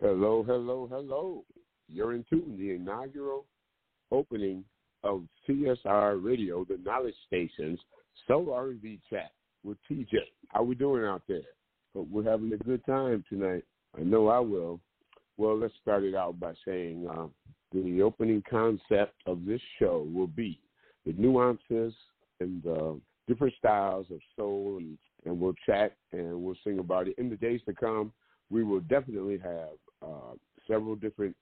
[0.00, 1.44] Hello, hello, hello.
[1.86, 2.56] You're in tune.
[2.58, 3.44] The inaugural
[4.10, 4.64] opening
[5.04, 7.78] of CSR Radio, the Knowledge Station's
[8.26, 9.32] Soul R&B Chat
[9.62, 10.14] with TJ.
[10.48, 11.42] How we doing out there?
[11.94, 13.62] Hope we're having a good time tonight.
[13.94, 14.80] I know I will.
[15.36, 17.26] Well, let's start it out by saying uh,
[17.74, 20.58] the opening concept of this show will be
[21.04, 21.92] the nuances
[22.40, 22.98] and the
[23.28, 24.96] different styles of soul, and,
[25.26, 27.18] and we'll chat and we'll sing about it.
[27.18, 28.14] In the days to come,
[28.50, 29.68] we will definitely have
[30.02, 30.34] uh,
[30.66, 31.36] several different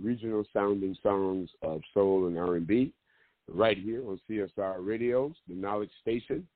[0.00, 2.92] regional sounding songs of soul and R&B
[3.48, 6.46] right here on CSR Radios, the Knowledge Station,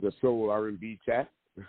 [0.00, 1.30] the Soul R&B Chat.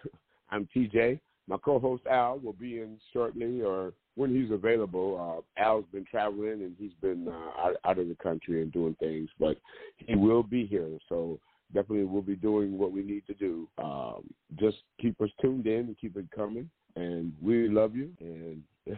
[0.50, 1.20] I'm TJ.
[1.48, 5.44] My co-host Al will be in shortly, or when he's available.
[5.58, 8.96] Uh, Al's been traveling and he's been uh, out, out of the country and doing
[9.00, 9.58] things, but
[9.98, 10.90] he will be here.
[11.10, 11.40] So
[11.74, 13.68] definitely we'll be doing what we need to do.
[13.78, 14.24] Um,
[14.60, 16.70] just keep us tuned in and keep it coming.
[16.96, 18.12] And we love you.
[18.20, 18.64] And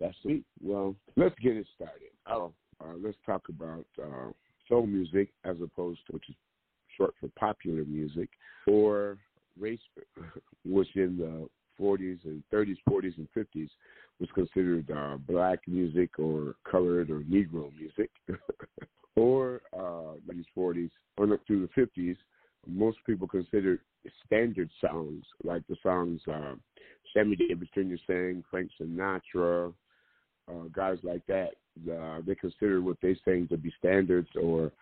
[0.00, 0.44] that's sweet.
[0.62, 2.10] Well, let's get it started.
[2.28, 4.30] Oh, uh, let's talk about uh,
[4.68, 6.34] soul music as opposed to, which is
[6.96, 8.28] short for popular music,
[8.66, 9.18] or
[9.58, 9.80] race,
[10.64, 11.48] which in the
[11.82, 13.68] 40s and 30s, 40s, and 50s
[14.18, 18.10] was considered uh, black music or colored or Negro music,
[19.16, 22.16] or uh, these 40s on up through the 50s,
[22.66, 23.80] most people considered
[24.24, 26.54] standard songs like the songs uh,
[27.12, 27.96] Sammy Davis Jr.
[28.06, 29.72] sang, Frank Sinatra,
[30.48, 31.50] uh, guys like that.
[31.90, 34.72] Uh, they consider what they saying to be standards or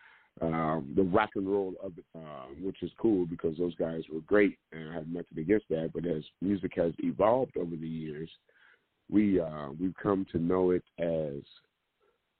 [0.41, 4.20] um, the rock and roll of it, uh, which is cool because those guys were
[4.20, 5.91] great, and I have nothing against that.
[5.95, 8.28] But as music has evolved over the years,
[9.11, 11.42] we uh, we've come to know it as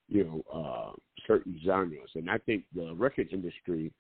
[0.09, 0.93] you know uh,
[1.27, 3.93] certain genres, and I think the record industry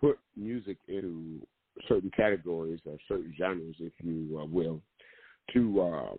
[0.00, 1.40] put music into
[1.88, 4.80] certain categories or certain genres, if you uh, will,
[5.52, 6.14] to uh,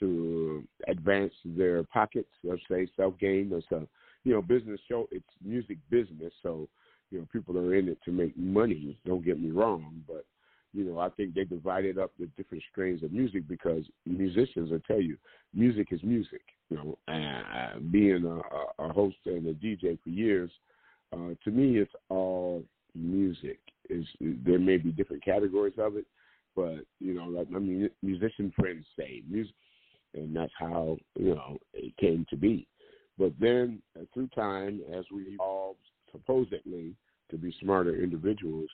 [0.00, 2.30] to advance their pockets.
[2.42, 3.50] Let's say self gain.
[3.52, 3.86] It's a
[4.24, 5.08] you know business show.
[5.12, 6.68] It's music business, so
[7.10, 8.98] you know people are in it to make money.
[9.06, 10.24] Don't get me wrong, but
[10.72, 14.80] you know I think they divided up the different strains of music because musicians will
[14.80, 15.16] tell you
[15.54, 16.42] music is music.
[16.70, 20.50] You know, and being a, a host and a DJ for years,
[21.12, 22.64] uh, to me it's all
[22.94, 23.58] music.
[23.90, 26.06] Is there may be different categories of it,
[26.56, 27.58] but you know, like my
[28.02, 29.54] musician friends say, music
[30.14, 32.66] and that's how you know it came to be.
[33.18, 35.80] But then, uh, through time, as we evolved
[36.10, 36.94] supposedly
[37.30, 38.70] to be smarter individuals,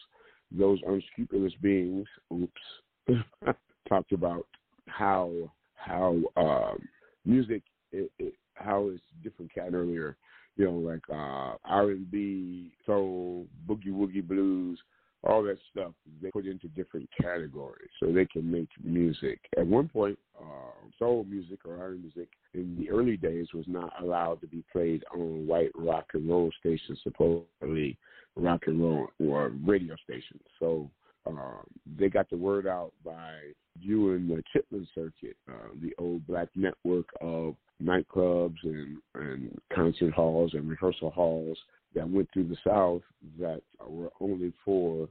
[0.51, 3.19] those unscrupulous beings, oops,
[3.89, 4.47] talked about
[4.89, 5.31] how
[5.75, 6.79] how um,
[7.25, 7.63] music
[7.93, 10.17] it, it, how it's different cat earlier,
[10.57, 14.79] you know, like uh, R and B, soul, boogie woogie blues,
[15.25, 19.41] all that stuff they put into different categories so they can make music.
[19.57, 23.93] At one point, uh, soul music or R music in the early days was not
[24.01, 27.97] allowed to be played on white rock and roll stations, supposedly
[28.37, 30.43] rock and roll or radio stations.
[30.59, 30.91] So
[31.27, 31.63] uh,
[31.99, 33.33] they got the word out by
[33.79, 40.53] viewing the Chitlin Circuit, uh, the old black network of nightclubs and, and concert halls
[40.55, 41.59] and rehearsal halls
[41.97, 43.03] that went through the South
[43.41, 45.09] that were only for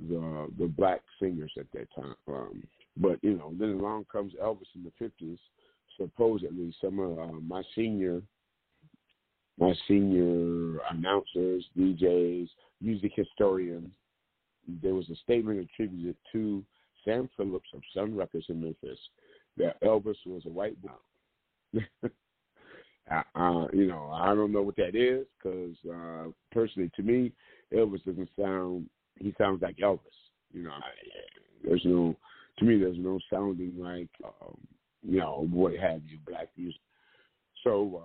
[0.00, 2.14] the the black singers at that time.
[2.28, 2.62] Um,
[2.96, 5.38] but you know, then along comes Elvis in the fifties.
[6.00, 8.22] Supposedly, some of uh, my senior
[9.58, 12.48] my senior announcers, DJs,
[12.80, 13.90] music historians,
[14.82, 16.64] there was a statement attributed to
[17.04, 18.98] Sam Phillips of Sun Records in Memphis
[19.56, 21.80] that Elvis was a white boy.
[23.10, 27.32] uh, you know, I don't know what that is because uh, personally, to me,
[27.74, 28.88] Elvis doesn't sound.
[29.16, 30.00] He sounds like Elvis.
[30.52, 30.90] You know, I,
[31.64, 32.16] there's no.
[32.58, 34.58] To me, there's no sounding like, um,
[35.02, 36.80] you know, what have you, black music.
[37.62, 38.02] So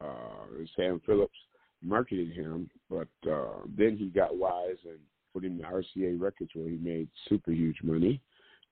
[0.00, 1.38] uh, uh, Sam Phillips
[1.82, 4.98] marketed him, but uh, then he got wise and
[5.32, 8.20] put him in RCA Records where he made super huge money.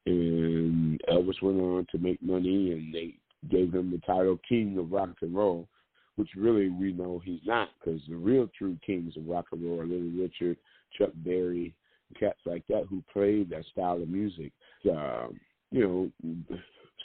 [0.07, 3.15] And Elvis went on to make money, and they
[3.49, 5.69] gave him the title King of Rock and Roll,
[6.17, 9.81] which really we know he's not, because the real true kings of rock and roll
[9.81, 10.59] are Little Richard,
[10.99, 11.75] Chuck Berry,
[12.19, 14.53] cats like that who played that style of music.
[14.85, 15.29] Uh,
[15.71, 16.59] you know,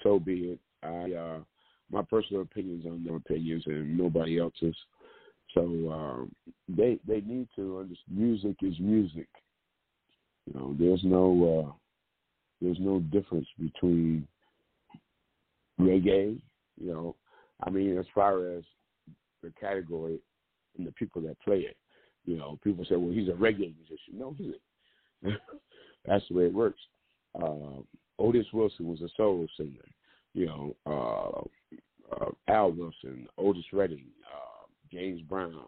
[0.04, 0.60] so be it.
[0.84, 1.40] I uh,
[1.92, 4.76] my personal opinions on their opinions and nobody else's.
[5.54, 5.62] So
[5.92, 6.32] um,
[6.68, 9.28] they they need to understand music is music.
[10.46, 11.72] You know, there's no uh,
[12.62, 14.28] there's no difference between
[15.80, 16.40] reggae.
[16.78, 17.16] You know,
[17.64, 18.64] I mean, as far as
[19.42, 20.20] the category
[20.78, 21.78] and the people that play it,
[22.26, 24.14] you know, people say, well, he's a reggae musician.
[24.14, 24.54] No, he's
[25.26, 25.38] a,
[26.06, 26.80] that's the way it works.
[27.42, 27.82] Uh,
[28.20, 29.86] Otis Wilson was a soul singer.
[30.34, 35.66] you know, uh, uh, Al Wilson, Otis Redding, uh, James Brown.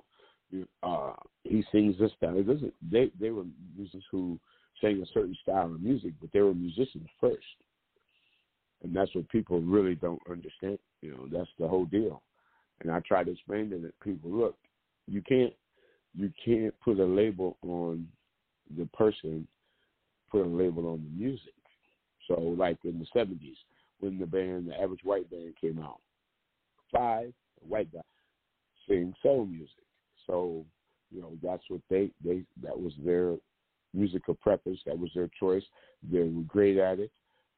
[0.81, 1.13] Uh,
[1.43, 2.37] he sings this style.
[2.37, 2.73] It doesn't.
[2.89, 3.43] They they were
[3.75, 4.39] musicians who
[4.79, 7.45] sang a certain style of music, but they were musicians first,
[8.83, 10.79] and that's what people really don't understand.
[11.01, 12.21] You know, that's the whole deal.
[12.81, 14.55] And I try to explain to people, look,
[15.07, 15.53] you can't
[16.15, 18.07] you can't put a label on
[18.77, 19.47] the person,
[20.31, 21.53] put a label on the music.
[22.27, 23.55] So, like in the '70s,
[23.99, 25.99] when the band, the Average White Band, came out,
[26.91, 28.03] five white guys
[28.87, 29.83] sing soul music.
[30.25, 30.65] So,
[31.11, 33.35] you know, that's what they they that was their
[33.93, 34.79] musical preference.
[34.85, 35.63] That was their choice.
[36.11, 37.11] They were great at it.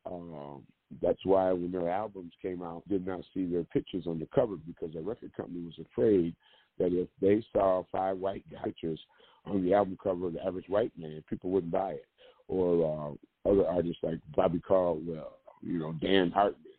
[0.05, 0.63] Um,
[1.01, 4.55] that's why when their albums came out, did not see their pictures on the cover
[4.55, 6.35] because the record company was afraid
[6.79, 8.99] that if they saw five white pictures
[9.45, 12.05] on the album cover of the average white man, people wouldn't buy it.
[12.47, 16.71] Or uh, other artists like Bobby Caldwell, you know, Dan Hartman,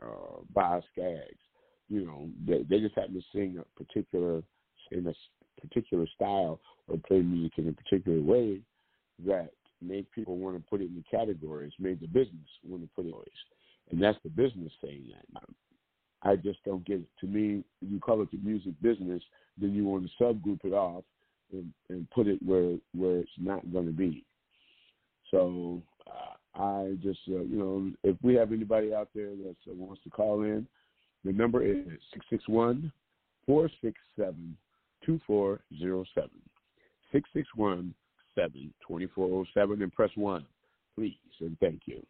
[0.00, 1.38] uh, Boz Scaggs,
[1.88, 4.42] you know, they, they just happen to sing a particular
[4.90, 5.14] in a
[5.60, 8.60] particular style or play music in a particular way
[9.26, 9.50] that
[9.82, 13.06] made people want to put it in the categories, made the business want to put
[13.06, 13.14] it in
[13.90, 15.42] and that's the business saying that.
[16.22, 17.08] I just don't get it.
[17.20, 19.22] To me, you call it the music business,
[19.56, 21.04] then you want to subgroup it off
[21.52, 24.24] and, and put it where where it's not going to be.
[25.30, 29.74] So uh, I just, uh, you know, if we have anybody out there that uh,
[29.74, 30.66] wants to call in,
[31.24, 32.92] the number is six six one
[33.46, 33.70] four
[38.38, 39.92] six seven two four zero seven six six one seven twenty four zero seven and
[39.92, 40.46] press one,
[40.94, 42.04] please and thank you.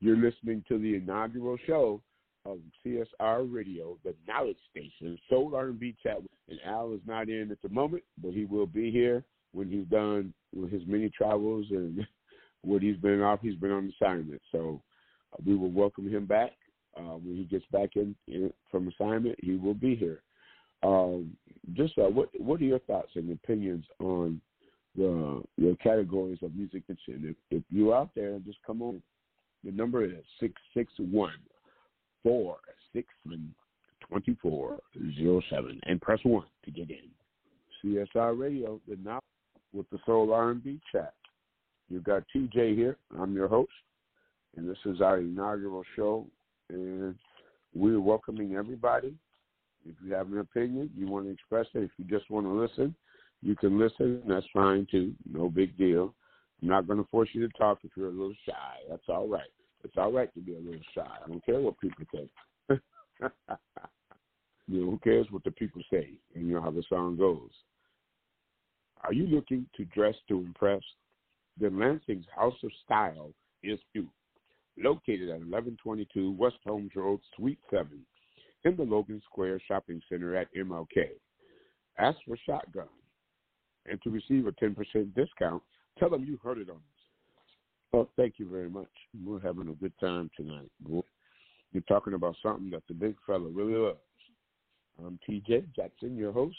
[0.00, 2.00] You're listening to the inaugural show
[2.44, 6.18] of CSR Radio, the Knowledge Station, Soul R&B Chat.
[6.48, 9.86] And Al is not in at the moment, but he will be here when he's
[9.86, 12.06] done with his many travels and
[12.62, 13.40] what he's been off.
[13.42, 14.80] He's been on assignment, so
[15.32, 16.52] uh, we will welcome him back
[16.96, 19.36] uh, when he gets back in, in, from assignment.
[19.42, 20.22] He will be here.
[20.82, 21.36] Um,
[21.74, 24.40] just uh, what what are your thoughts and opinions on
[24.96, 29.02] the the categories of music If, if you're out there, just come on.
[29.64, 31.32] The number is six six one
[32.22, 32.56] four
[32.92, 33.54] six seven
[34.08, 34.78] twenty four
[35.16, 37.08] zero seven and press one to get in.
[37.84, 39.20] CSI Radio, the now
[39.72, 41.14] with the Soul R and B chat.
[41.88, 42.96] You've got TJ here.
[43.18, 43.70] I'm your host,
[44.56, 46.26] and this is our inaugural show,
[46.68, 47.14] and
[47.74, 49.14] we're welcoming everybody.
[49.86, 51.84] If you have an opinion, you want to express it.
[51.84, 52.94] If you just want to listen,
[53.42, 54.22] you can listen.
[54.26, 55.14] That's fine too.
[55.30, 56.14] No big deal.
[56.62, 58.76] I'm not going to force you to talk if you're a little shy.
[58.90, 59.50] That's all right.
[59.84, 61.06] It's all right to be a little shy.
[61.24, 62.30] I don't care what people think.
[64.66, 66.10] you know, who cares what the people say?
[66.34, 67.50] And you know how the song goes.
[69.04, 70.82] Are you looking to dress to impress?
[71.60, 73.30] Then Lansing's House of Style
[73.62, 74.08] is you.
[74.76, 77.88] Located at 1122 West Holmes Road, Suite 7,
[78.64, 81.08] in the Logan Square Shopping Center at MLK.
[81.98, 82.86] Ask for Shotgun.
[83.90, 84.76] And to receive a 10%
[85.14, 85.62] discount,
[85.98, 86.80] tell them you heard it on
[87.92, 88.88] well, thank you very much.
[89.24, 90.70] We're having a good time tonight.
[90.86, 93.98] You're talking about something that the big fella really loves.
[95.04, 96.56] I'm TJ Jackson, your host.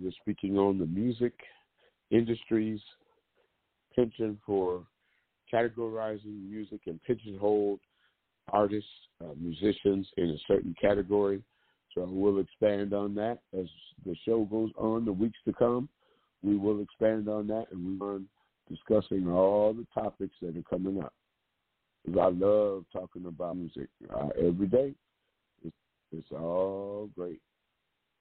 [0.00, 1.34] We're speaking on the music
[2.10, 2.80] industry's
[3.94, 4.84] penchant for
[5.52, 7.78] categorizing music and pigeonhole
[8.48, 8.88] artists,
[9.22, 11.42] uh, musicians in a certain category.
[11.94, 13.66] So we'll expand on that as
[14.04, 15.88] the show goes on, the weeks to come.
[16.42, 18.26] We will expand on that and we on
[18.68, 21.12] discussing all the topics that are coming up.
[22.04, 24.92] Because I love talking about music uh, every day.
[25.64, 25.76] It's,
[26.10, 27.40] it's all great.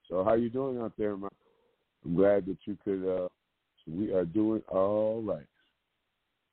[0.07, 1.29] So how you doing out there, man?
[2.05, 3.07] I'm glad that you could.
[3.07, 3.27] Uh,
[3.87, 5.45] we are doing all right.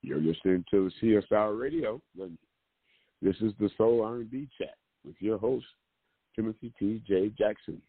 [0.02, 2.00] You're listening to CSR Radio.
[3.20, 5.66] This is the Soul R&B Chat with your host
[6.36, 7.02] Timothy T.
[7.06, 7.32] J.
[7.36, 7.82] Jackson.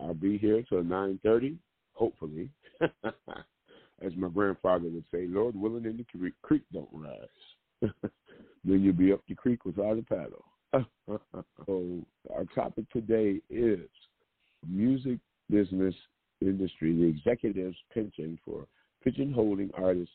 [0.00, 1.56] I'll be here till 9:30,
[1.98, 2.50] hopefully.
[4.02, 7.82] as my grandfather would say, Lord willing, and the creek, creek don't rise.
[8.64, 10.44] then you'll be up the creek without a paddle.
[11.66, 13.88] so our topic today is
[14.68, 15.18] music
[15.50, 15.94] business
[16.40, 18.66] industry, the executives penchant for
[19.04, 20.14] pigeonholing artists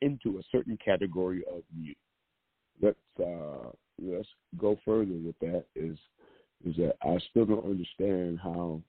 [0.00, 1.96] into a certain category of music.
[2.82, 5.64] Let's uh, let's go further with that.
[5.74, 5.98] Is
[6.66, 8.80] is that I still don't understand how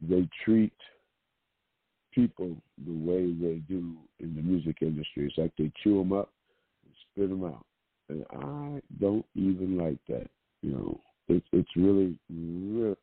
[0.00, 0.72] they treat
[2.18, 2.50] people
[2.84, 5.26] the way they do in the music industry.
[5.26, 6.32] It's like they chew them up
[6.84, 7.64] and spit them out,
[8.08, 10.26] and I don't even like that.
[10.62, 12.96] You know, it's it's really really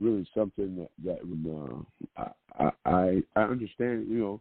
[0.00, 1.84] really something that that
[2.16, 2.28] uh,
[2.58, 4.06] I, I I understand.
[4.08, 4.40] You know,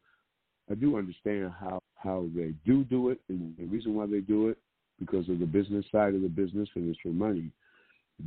[0.72, 4.48] I do understand how how they do do it, and the reason why they do
[4.48, 4.58] it
[4.98, 7.52] because of the business side of the business and it's for money.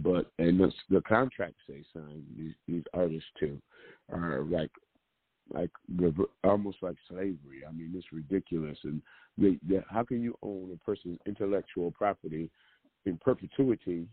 [0.03, 3.59] But and the, the contracts they sign these, these artists too
[4.11, 4.71] are like
[5.53, 5.71] like
[6.45, 7.63] almost like slavery.
[7.69, 8.79] I mean, it's ridiculous.
[8.85, 9.03] And
[9.37, 12.51] they, they, how can you own a person's intellectual property
[13.07, 14.07] in perpetuity?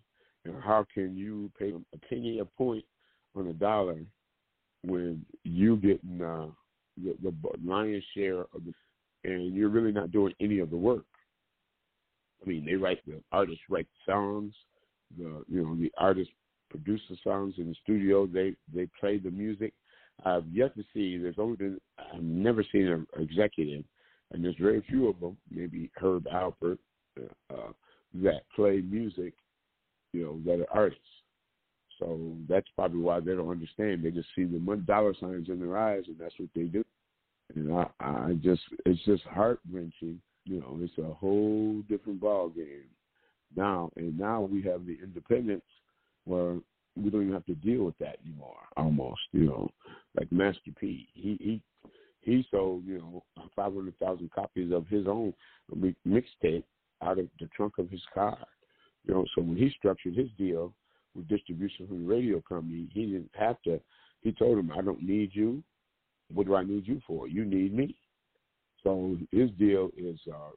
[0.45, 2.85] And how can you pay a penny a point
[3.35, 3.99] on a dollar
[4.83, 6.47] when you get uh,
[6.97, 7.33] the, the
[7.63, 8.73] lion's share of the,
[9.29, 11.05] and you're really not doing any of the work?
[12.41, 14.53] I mean, they write the artists write songs,
[15.17, 16.33] the you know the artists
[16.69, 18.27] produce the songs in the studio.
[18.27, 19.73] They they play the music.
[20.25, 21.17] I've yet to see.
[21.17, 21.79] There's only been
[22.13, 23.83] I've never seen an executive,
[24.31, 25.37] and there's very few of them.
[25.49, 26.77] Maybe Herb Alpert
[27.19, 27.71] uh, uh,
[28.15, 29.33] that play music,
[30.13, 31.03] you know, that are artists.
[31.99, 34.03] So that's probably why they don't understand.
[34.03, 36.83] They just see the one dollar signs in their eyes, and that's what they do.
[37.55, 40.21] And I, I just, it's just heart wrenching.
[40.45, 42.85] You know, it's a whole different ball game
[43.55, 43.91] now.
[43.97, 45.65] And now we have the independence
[46.25, 46.57] where
[47.01, 48.57] we don't even have to deal with that anymore.
[48.77, 49.69] Almost, you know,
[50.17, 51.07] like Master P.
[51.13, 51.61] He he
[52.21, 53.23] he sold you know
[53.55, 55.33] five hundred thousand copies of his own
[56.07, 56.63] mixtape
[57.01, 58.37] out of the trunk of his car.
[59.05, 60.73] You know, so when he structured his deal
[61.15, 63.79] with distribution from the radio company, he didn't have to.
[64.21, 65.63] He told him, "I don't need you.
[66.33, 67.27] What do I need you for?
[67.27, 67.95] You need me."
[68.83, 70.51] So his deal is uh,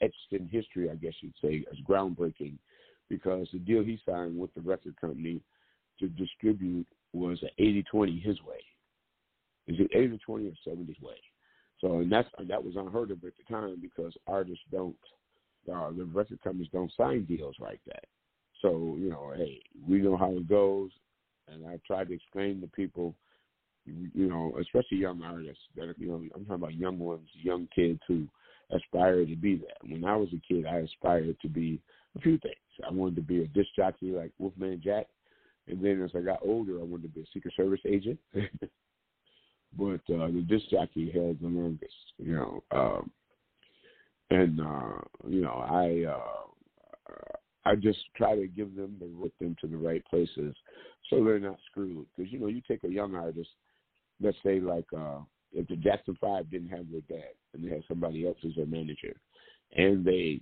[0.00, 2.54] etched in history, I guess you'd say, as groundbreaking,
[3.08, 5.40] because the deal he signed with the record company
[6.00, 8.60] to distribute was an 80-20 his way.
[9.66, 11.14] Is it 80 20 or 70 way?
[11.80, 14.96] So and that's that was unheard of at the time because artists don't,
[15.72, 18.04] uh, the record companies don't sign deals like that.
[18.62, 20.90] So you know, hey, we know how it goes,
[21.48, 23.14] and I tried to explain to people,
[23.84, 28.00] you know, especially young artists that you know, I'm talking about young ones, young kids
[28.08, 28.26] who
[28.70, 29.88] aspire to be that.
[29.88, 31.80] When I was a kid, I aspired to be
[32.16, 32.54] a few things.
[32.86, 35.06] I wanted to be a disc jockey like Wolfman Jack,
[35.68, 38.18] and then as I got older, I wanted to be a Secret Service agent.
[39.78, 42.62] but uh, the disc jockey held the longest, you know.
[42.70, 43.10] Um,
[44.30, 46.46] and uh, you know, I uh,
[47.64, 50.54] I just try to give them the with them to the right places,
[51.10, 52.06] so they're not screwed.
[52.16, 53.50] Because you know, you take a young artist,
[54.20, 55.18] let's say like uh,
[55.52, 58.66] if the Jackson Five didn't have their dad and they had somebody else as their
[58.66, 59.14] manager,
[59.76, 60.40] and they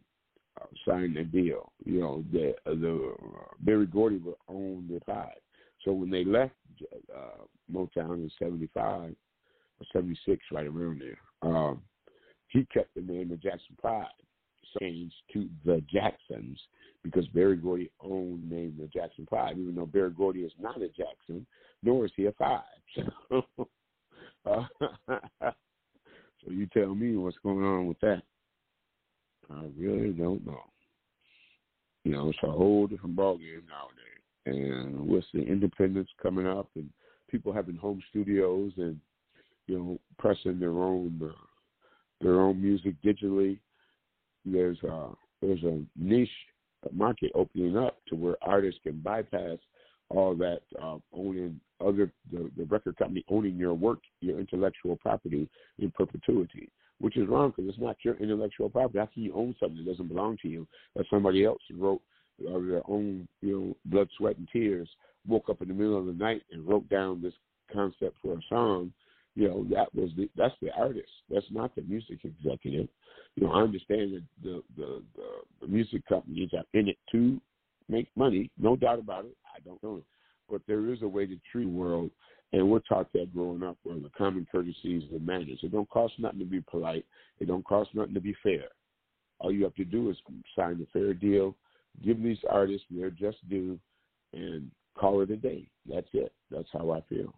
[0.61, 5.39] uh, signed a deal, you know, the the uh, Berry Gordy would own the five.
[5.85, 6.55] So when they left
[7.15, 11.83] uh, Motown in '75 or '76, right around there, um,
[12.49, 14.07] he kept the name of Jackson Five
[14.81, 16.59] changed to the Jacksons
[17.03, 20.81] because Berry Gordy owned the name the Jackson Five, even though Berry Gordy is not
[20.83, 21.47] a Jackson,
[21.83, 22.63] nor is he a five.
[24.47, 24.65] So, uh,
[25.41, 28.23] so you tell me what's going on with that.
[29.51, 30.63] I really don't know.
[32.05, 34.15] You know, it's a whole different ballgame nowadays.
[34.47, 36.91] And with the independence coming up and
[37.31, 39.01] people having home studios and
[39.67, 41.33] you know pressing their own uh,
[42.21, 43.59] their own music digitally,
[44.45, 45.09] there's a
[45.41, 46.29] there's a niche
[46.93, 49.59] market opening up to where artists can bypass
[50.11, 55.49] all that uh, owning other the, the record company owning your work, your intellectual property
[55.79, 56.71] in perpetuity,
[57.01, 58.99] which is wrong because it's not your intellectual property.
[59.13, 62.01] Can you own something that doesn't belong to you that somebody else wrote
[62.49, 64.89] or their own, you know, blood, sweat, and tears,
[65.27, 67.35] woke up in the middle of the night and wrote down this
[67.73, 68.93] concept for a song
[69.35, 71.11] you know that was the that's the artist.
[71.29, 72.89] That's not the music executive.
[73.37, 75.29] You know i understand that the the the,
[75.61, 77.41] the music companies are in it to
[77.89, 79.37] make money no doubt about it.
[79.55, 80.03] I don't know.
[80.49, 82.11] But there is a way to treat the world
[82.55, 85.59] and we're taught that growing up where the common courtesies and manners.
[85.63, 87.05] It don't cost nothing to be polite.
[87.41, 88.67] It don't cost nothing to be fair.
[89.41, 90.17] All you have to do is
[90.57, 91.57] sign a fair deal
[92.03, 93.79] give these artists their just due
[94.33, 95.67] and call it a day.
[95.89, 96.33] That's it.
[96.51, 97.35] That's how i feel.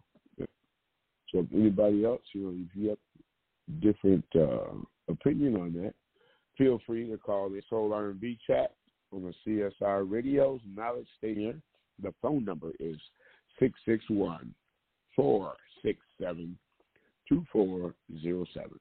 [1.31, 4.73] So if anybody else, you know, if you have different uh,
[5.09, 5.93] opinion on that,
[6.57, 8.73] feel free to call the Soul R&B chat
[9.11, 11.61] on the CSR Radio's Knowledge Station.
[12.01, 12.97] The phone number is
[13.59, 14.53] 661
[15.17, 16.57] 467
[17.27, 18.79] 2407.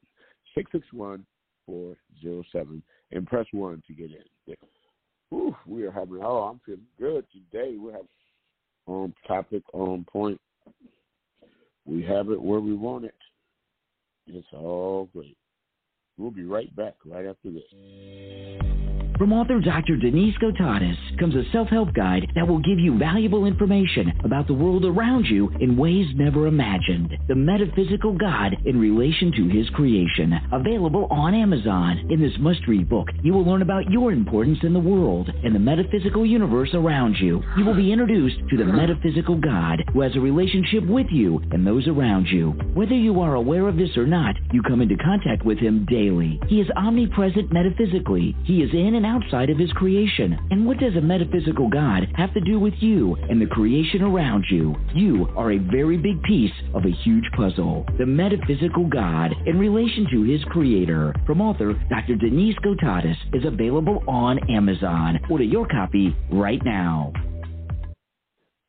[0.54, 1.26] 661
[1.66, 4.54] 407 and press 1 to get in.
[5.30, 7.76] Whew, we are having, oh, I'm feeling good today.
[7.76, 8.06] We have
[8.86, 10.40] on topic, on point.
[11.84, 13.14] We have it where we want it.
[14.28, 15.36] It's all great.
[16.16, 18.75] We'll be right back right after this.
[19.18, 19.96] From author Dr.
[19.96, 24.84] Denise Gotatis comes a self-help guide that will give you valuable information about the world
[24.84, 27.16] around you in ways never imagined.
[27.26, 30.38] The Metaphysical God in Relation to His Creation.
[30.52, 32.06] Available on Amazon.
[32.10, 35.60] In this must-read book, you will learn about your importance in the world and the
[35.60, 37.42] metaphysical universe around you.
[37.56, 41.66] You will be introduced to the metaphysical God who has a relationship with you and
[41.66, 42.50] those around you.
[42.74, 46.38] Whether you are aware of this or not, you come into contact with Him daily.
[46.48, 48.36] He is omnipresent metaphysically.
[48.44, 50.38] He is in and outside of His creation.
[50.50, 54.44] And what does a metaphysical God have to do with you and the creation around
[54.50, 54.74] you?
[54.94, 57.86] You are a very big piece of a huge puzzle.
[57.98, 61.14] The metaphysical God in relation to His Creator.
[61.26, 62.16] From author Dr.
[62.16, 65.20] Denise Gotatis is available on Amazon.
[65.30, 67.12] Order your copy right now.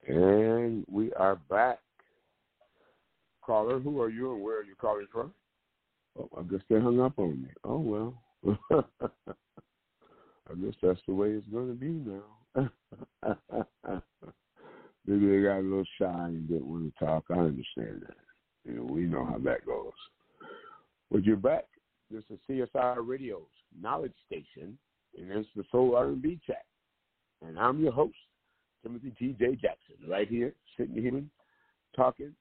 [0.08, 1.80] And we are back.
[3.46, 5.34] Caller, who are you and where are you calling from?
[6.20, 7.50] Oh, I guess they hung up on me.
[7.64, 8.22] Oh well.
[10.50, 12.24] I guess that's the way it's going to be now.
[15.06, 17.26] Maybe they got a little shy and didn't want to talk.
[17.30, 18.18] I understand that.
[18.66, 19.94] You know, we know how that goes.
[21.12, 21.66] But you're back.
[22.12, 23.42] This is CSR Radio's
[23.80, 24.78] Knowledge Station,
[25.18, 26.66] and it's the Soul R&B Chat.
[27.46, 28.16] And I'm your host,
[28.84, 29.56] Timothy T.J.
[29.56, 31.24] Jackson, right here, sitting here,
[31.96, 32.34] talking.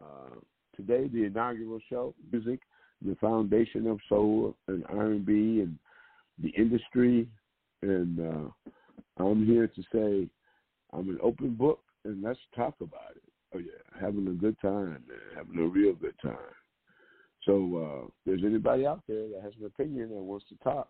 [0.00, 0.36] Uh,
[0.76, 2.60] today, the inaugural show, music,
[3.04, 5.78] the foundation of soul and R&B and
[6.42, 7.28] the industry.
[7.82, 8.72] And uh,
[9.22, 10.28] I'm here to say
[10.92, 13.22] I'm an open book, and let's talk about it.
[13.54, 16.36] Oh yeah, having a good time, man, having a real good time.
[17.44, 20.88] So uh, if there's anybody out there that has an opinion and wants to talk,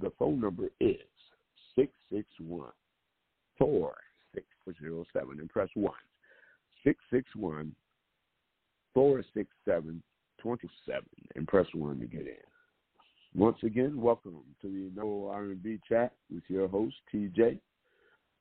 [0.00, 0.96] the phone number is
[1.76, 2.72] six six one
[3.58, 3.94] four
[4.34, 4.46] six
[4.80, 5.94] zero seven and press one.
[6.84, 7.74] Six six one
[8.92, 10.02] four six seven
[10.40, 12.53] twenty seven and press one to get in.
[13.36, 17.58] Once again, welcome to the No R&B Chat with your host TJ.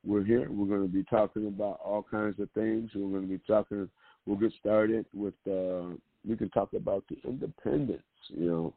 [0.06, 0.48] We're here.
[0.52, 2.92] We're going to be talking about all kinds of things.
[2.94, 3.90] We're going to be talking.
[4.28, 5.34] We'll get started with.
[5.50, 5.96] Uh,
[6.28, 8.04] we can talk about the independents.
[8.28, 8.74] You know,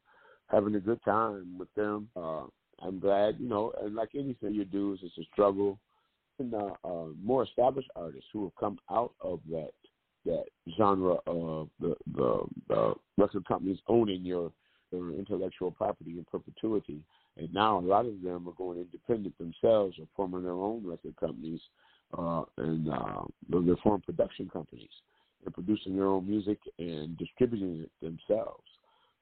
[0.47, 2.09] having a good time with them.
[2.17, 2.45] Uh,
[2.81, 3.37] I'm glad.
[3.39, 5.79] You know, and like anything you do, it's a struggle.
[6.39, 9.73] And uh, uh, more established artists who have come out of that
[10.25, 10.45] that
[10.79, 14.51] genre of the the, the record companies owning your
[14.97, 17.01] their intellectual property in perpetuity.
[17.37, 21.15] And now a lot of them are going independent themselves or forming their own record
[21.21, 21.61] companies
[22.17, 24.91] uh, and uh, they're forming production companies
[25.45, 28.65] and producing their own music and distributing it themselves.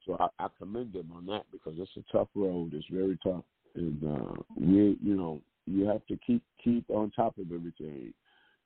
[0.07, 2.73] So I, I commend them on that because it's a tough road.
[2.75, 7.39] It's very tough, and uh, we, you know, you have to keep keep on top
[7.39, 8.13] of everything.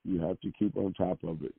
[0.05, 1.55] You have to keep on top of it.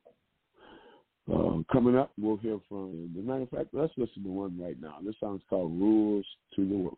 [1.32, 3.10] Uh, coming up, we'll hear from.
[3.16, 4.96] As a matter of fact, let's listen to one right now.
[5.04, 6.98] This song's called "Rules to the World."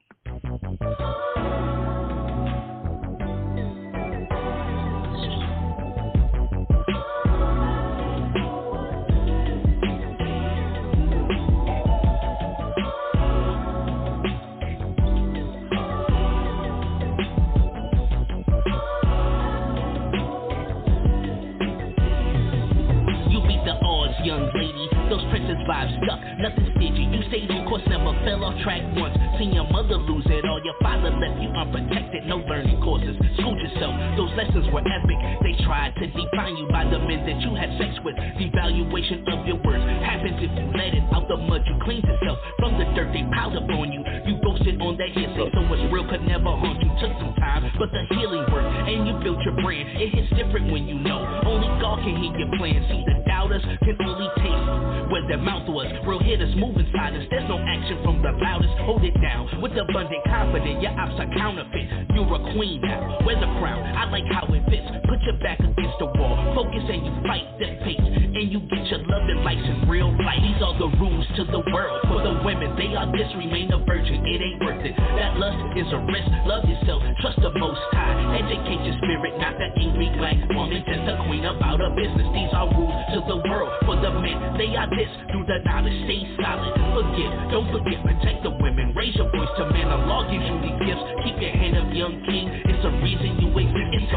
[25.68, 27.06] Vibes stuck, nothing stagey.
[27.12, 29.16] You stayed on course, never fell off track once.
[29.40, 32.28] Seen your mother lose it all, your father left you unprotected.
[32.28, 33.94] No learning courses, schooled yourself.
[34.18, 35.20] Those lessons were epic.
[35.44, 38.16] They tried to define you by the men that you had sex with.
[38.18, 41.64] Devaluation of your worth happens if you let it out the mud.
[41.66, 44.04] You cleaned yourself from the dirt they piled up on you.
[44.26, 46.92] You boasted on that hearsay, so what's real could never haunt you.
[47.00, 49.88] Took some time, but the healing worked, and you built your brand.
[49.96, 51.24] It hits different when you know.
[51.46, 52.84] Only God can hear your plans.
[52.90, 54.68] See, the doubters can only taste
[55.08, 55.88] where their mouth was.
[56.04, 57.24] Real hitters move inside us.
[57.32, 58.76] There's no action from the loudest.
[58.84, 60.84] Hold it down with abundant confidence.
[60.84, 62.12] Your ops are counterfeit.
[62.12, 63.24] You're a queen now.
[63.24, 63.80] Wear the crown.
[63.96, 64.84] I like how it fits.
[65.08, 66.36] Put your back against the wall.
[66.56, 68.21] Focus and you fight the pace.
[68.42, 70.42] And you get your love and life in real life.
[70.42, 72.02] These are the rules to the world.
[72.10, 73.30] For the women, they are this.
[73.38, 74.18] Remain a virgin.
[74.26, 74.98] It ain't worth it.
[74.98, 76.26] That lust is a risk.
[76.50, 77.06] Love yourself.
[77.22, 78.42] Trust the most high.
[78.42, 79.38] Educate your spirit.
[79.38, 80.82] Not the angry black woman.
[80.90, 82.26] Just a queen about her business.
[82.34, 83.70] These are rules to the world.
[83.86, 85.14] For the men, they are this.
[85.30, 86.74] do the knowledge, stay solid.
[86.98, 88.98] Forgive, don't forget, protect the women.
[88.98, 89.86] Raise your voice to men.
[89.86, 91.06] Allah gives you these gifts.
[91.30, 92.50] Keep your hand up, young king.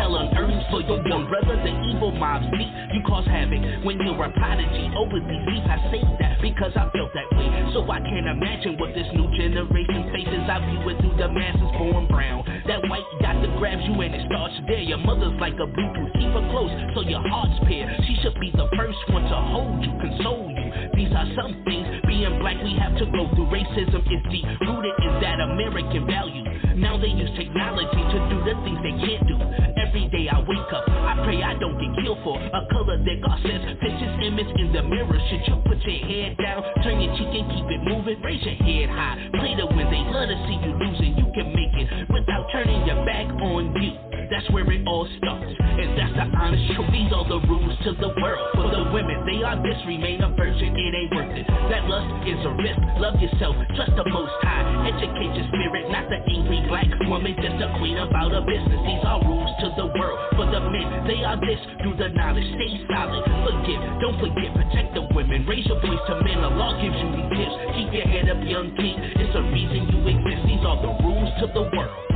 [0.05, 1.57] Hell on earth for your young brother.
[1.57, 2.69] The evil mobs meet.
[2.93, 4.93] You cause havoc when you're a prodigy.
[4.93, 7.49] Openly deep, I say that because I felt that way.
[7.73, 10.45] So I can't imagine what this new generation faces.
[10.45, 12.45] I view it through the masses born brown.
[12.69, 14.85] That white doctor grabs you and it starts there.
[14.85, 16.13] Your mother's like a Bluetooth.
[16.21, 17.89] Keep her close so your heart's pure.
[18.05, 20.69] She should be the first one to hold you, console you.
[20.95, 23.49] These are some things being black we have to go through.
[23.49, 26.45] Racism is deep rooted in that American value.
[26.77, 29.74] Now they use technology to do the things they can't do.
[29.85, 33.19] Every day I wake up, I pray I don't get killed for a color that
[33.21, 35.21] God says fits his image in the mirror.
[35.29, 38.17] Should you put your head down, turn your cheek and keep it moving?
[38.25, 39.87] Raise your head high, play to win.
[39.93, 41.13] They love to see you losing.
[41.21, 43.93] You can make it without turning your back on you.
[44.33, 46.89] That's where it all starts, and that's the honest truth.
[46.89, 48.57] These are the rules to the world.
[48.57, 50.73] For the women, they are this, remain a virgin.
[50.73, 51.47] It ain't worth it.
[51.69, 52.81] That lust is a risk.
[53.05, 54.65] Love yourself, trust the Most High.
[54.89, 58.81] Educate your spirit, not the angry black woman, just a queen about a business.
[58.81, 60.19] These are rules to the world.
[60.37, 61.59] For the men, they are this.
[61.83, 63.23] Through the knowledge, stay solid.
[63.25, 65.47] Forgive, don't forget, protect the women.
[65.47, 66.43] Raise your voice to men.
[66.43, 67.57] The law gives you these gifts.
[67.75, 68.97] Keep your head up, young king.
[68.99, 70.43] It's a reason you exist.
[70.47, 72.14] These are the rules to the world.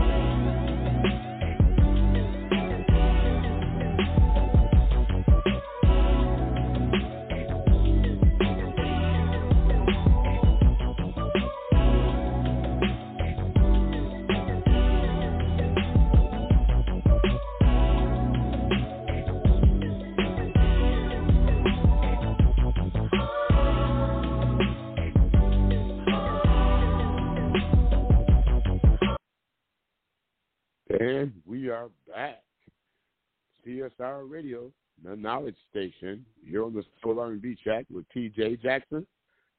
[33.78, 34.70] CSR Radio,
[35.04, 36.24] the knowledge station.
[36.44, 39.06] You're on the Soul R&B track with TJ Jackson.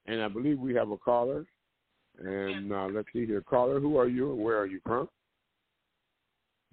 [0.08, 1.45] And I believe we have a caller.
[2.19, 3.41] And uh, let's see here.
[3.41, 5.08] Caller, who are you and where are you from?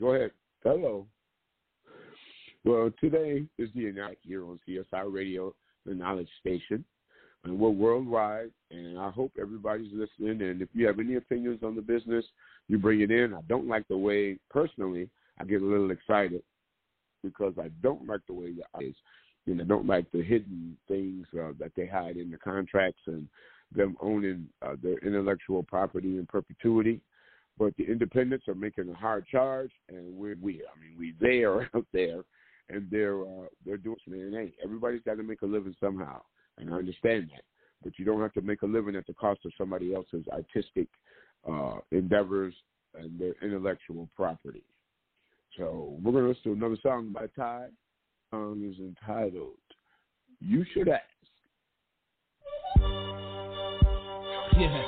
[0.01, 0.31] Go ahead.
[0.63, 1.07] Hello.
[2.65, 5.55] Well, today is the night here on CSR Radio,
[5.85, 6.85] the knowledge station.
[7.45, 10.43] And we're worldwide, and I hope everybody's listening.
[10.49, 12.25] And if you have any opinions on the business,
[12.67, 13.35] you bring it in.
[13.35, 16.43] I don't like the way, personally, I get a little excited
[17.27, 18.95] because I don't like the way the eyes,
[19.47, 23.29] you know, don't like the hidden things uh, that they hide in the contracts and
[23.75, 27.01] them owning uh, their intellectual property in perpetuity.
[27.59, 30.63] But the independents are making a hard charge, and we're we.
[30.63, 32.23] I mean, we there out there,
[32.69, 33.97] and they're uh, they're doing.
[34.07, 36.21] Man, hey, everybody's got to make a living somehow,
[36.59, 37.45] and I understand that.
[37.83, 40.89] But you don't have to make a living at the cost of somebody else's artistic
[41.51, 42.55] uh, endeavors
[42.95, 44.65] and their intellectual property.
[45.57, 47.69] So we're gonna listen to another song by Ty.
[47.69, 49.57] The song is entitled
[50.41, 51.03] "You Should Ask."
[54.59, 54.85] Yeah.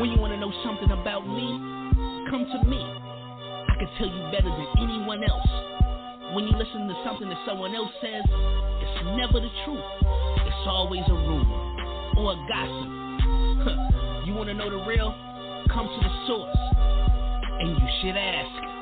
[0.00, 1.46] When you want to know something about me,
[2.30, 2.78] come to me.
[2.78, 5.50] I can tell you better than anyone else.
[6.34, 9.82] When you listen to something that someone else says, it's never the truth.
[10.46, 14.26] It's always a rumor or a gossip.
[14.26, 15.10] you want to know the real?
[15.74, 16.56] Come to the source.
[17.58, 18.77] And you should ask.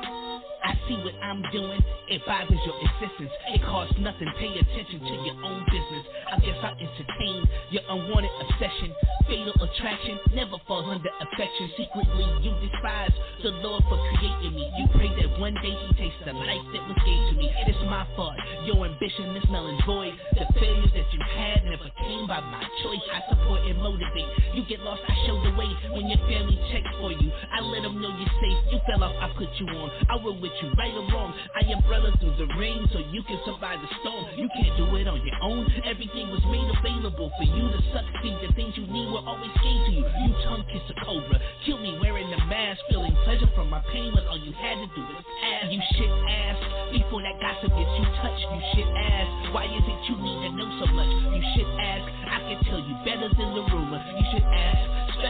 [0.67, 1.79] I see what I'm doing,
[2.11, 3.31] it bothers your existence.
[3.55, 6.05] It costs nothing, pay attention to your own business.
[6.27, 8.91] I guess I entertain your unwanted obsession.
[9.31, 11.71] Fatal attraction never falls under affection.
[11.79, 14.67] Secretly, you despise the Lord for creating me.
[14.75, 17.47] You pray that one day He takes the life that was gave to me.
[17.67, 18.35] It's my fault,
[18.67, 20.13] your ambition is null and void.
[20.35, 23.03] The failures that you had never came by my choice.
[23.07, 24.27] I support and motivate.
[24.55, 25.71] You get lost, I show the way.
[25.95, 28.59] When your family checks for you, I let them know you're safe.
[28.71, 29.91] You fell off, I put you on.
[30.09, 31.33] I will with you, right or wrong.
[31.55, 34.25] I am brother through the rain so you can survive the storm.
[34.37, 35.65] You can't do it on your own.
[35.85, 38.35] Everything was made available for you to succeed.
[38.41, 40.05] The things you need were always gave to you.
[40.05, 41.37] You tongue kiss a cobra.
[41.65, 44.87] Kill me wearing the mask, feeling pleasure from my pain when all you had to
[44.93, 45.71] do was ask.
[45.71, 46.57] You shit ass.
[46.93, 48.45] before that gossip gets you touched.
[48.47, 49.27] You shit ass.
[49.53, 51.11] why is it you need to know so much?
[51.33, 52.03] You shit ass.
[52.27, 53.96] I can tell you better than the rumor.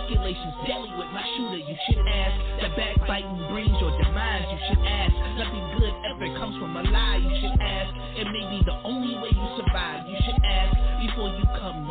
[0.08, 1.60] Speculations daily with my shooter.
[1.60, 2.36] You should ask.
[2.64, 4.48] That backbiting brings your demise.
[4.48, 5.12] You should ask.
[5.36, 7.20] Nothing good ever comes from a lie.
[7.20, 7.92] You should ask.
[8.16, 10.08] It may be the only way you survive.
[10.08, 10.72] You should ask
[11.04, 11.44] before you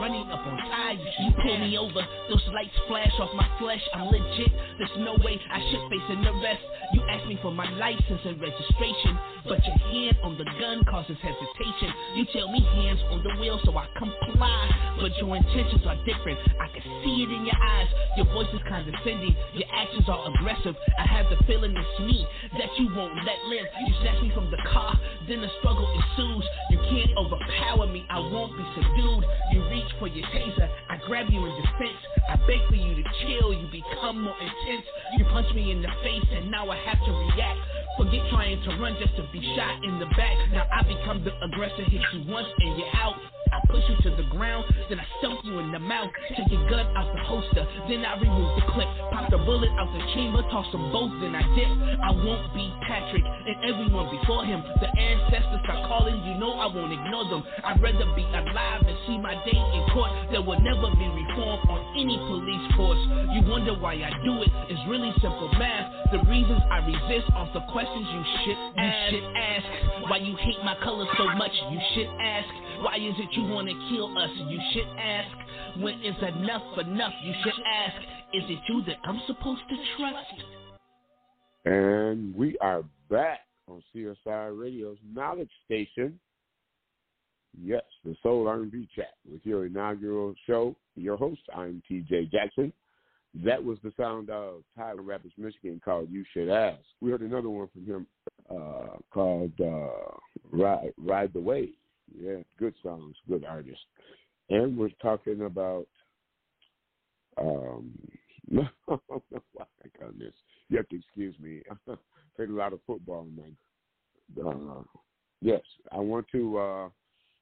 [0.07, 0.99] running up on time.
[1.19, 2.03] You, pull me over.
[2.31, 3.83] Those lights flash off my flesh.
[3.92, 4.53] I'm legit.
[4.79, 6.62] There's no way I should face an arrest.
[6.95, 11.19] You ask me for my license and registration, but your hand on the gun causes
[11.19, 11.90] hesitation.
[12.14, 14.97] You tell me hands on the wheel, so I comply.
[15.01, 16.38] But your intentions are different.
[16.62, 17.88] I can see it in your eyes.
[18.16, 20.77] Your voice is condescending, your actions are aggressive.
[20.99, 22.27] I have the feeling it's me
[22.59, 23.66] that you won't let live.
[23.83, 24.59] You snatch me from the
[25.29, 26.45] then the struggle ensues.
[26.71, 29.25] You can't overpower me, I won't be subdued.
[29.53, 32.01] You reach for your taser, I grab you in defense.
[32.29, 34.87] I beg for you to chill, you become more intense.
[35.19, 37.61] You punch me in the face, and now I have to react.
[37.97, 40.37] Forget trying to run just to be shot in the back.
[40.53, 43.17] Now I become the aggressor, hit you once and you're out.
[43.53, 46.11] I push you to the ground, then I stump you in the mouth.
[46.37, 48.89] Take your gun out the holster, then I remove the clip.
[49.15, 51.71] Pop the bullet out the chamber, toss them both, then I dip.
[52.03, 54.61] I won't be Patrick and everyone before him.
[54.83, 57.45] The ancestors are calling, you know I won't ignore them.
[57.65, 60.11] I'd rather be alive and see my day in court.
[60.35, 63.01] There will never be reform on any police force.
[63.33, 66.13] You wonder why I do it, it's really simple math.
[66.13, 69.12] The reasons I resist are the questions you should ask.
[69.12, 71.53] You should ask why you hate my color so much.
[71.70, 72.49] You should ask
[72.83, 74.31] why is it you wanna kill us?
[74.49, 75.37] You should ask.
[75.79, 77.12] When is enough enough?
[77.22, 77.96] You should ask.
[78.35, 80.42] Is it you that I'm supposed to trust?
[81.64, 86.18] And we are back on CSI Radio's Knowledge Station.
[87.62, 90.77] Yes, the Soul R&B Chat with your inaugural show.
[90.94, 92.72] Your host, I'm TJ Jackson.
[93.44, 97.51] That was the sound of Tyler Rapids, Michigan, called "You Should Ask." We heard another
[97.51, 98.07] one from him
[98.51, 100.16] uh, called uh,
[100.51, 101.75] "Ride Ride the Wave."
[102.18, 103.81] Yeah, good songs, good artist.
[104.49, 105.87] And we're talking about
[107.38, 107.90] um
[108.49, 109.66] no, why
[110.18, 110.33] this.
[110.68, 111.62] You have to excuse me.
[111.70, 111.94] I
[112.37, 113.57] played a lot of football man.
[114.44, 114.83] Uh,
[115.40, 116.88] yes, I want to uh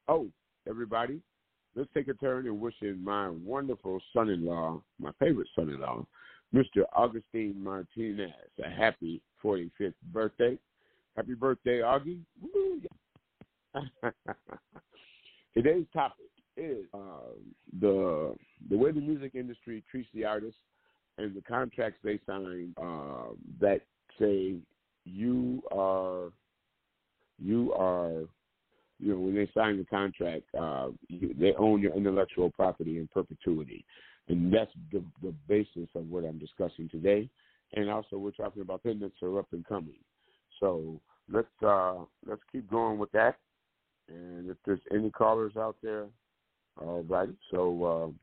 [0.07, 0.27] oh,
[0.67, 1.21] everybody,
[1.75, 5.79] let's take a turn and wishing my wonderful son in law, my favorite son in
[5.79, 6.05] law,
[6.53, 6.83] Mr.
[6.93, 8.31] Augustine Martinez,
[8.63, 10.57] a happy 45th birthday.
[11.15, 12.21] Happy birthday, Augie.
[15.53, 16.25] Today's topic
[16.57, 17.33] is uh,
[17.81, 18.35] the
[18.69, 20.59] the way the music industry treats the artists
[21.17, 23.81] and the contracts they sign uh, that
[24.19, 24.55] say
[25.05, 26.31] you are
[27.37, 28.23] you are
[28.99, 33.07] you know when they sign the contract uh, you, they own your intellectual property in
[33.13, 33.85] perpetuity
[34.27, 37.29] and that's the the basis of what I'm discussing today
[37.73, 39.99] and also we're talking about things that are up and coming
[40.59, 40.99] so
[41.31, 43.37] let's uh, let's keep going with that
[44.07, 46.05] and if there's any callers out there,
[46.79, 47.29] all right.
[47.51, 48.13] So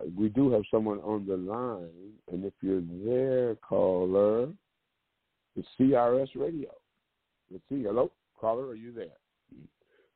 [0.00, 4.48] uh, we do have someone on the line, and if you're there, caller,
[5.56, 6.70] it's CRS Radio.
[7.50, 7.82] Let's see.
[7.82, 9.06] Hello, caller, are you there?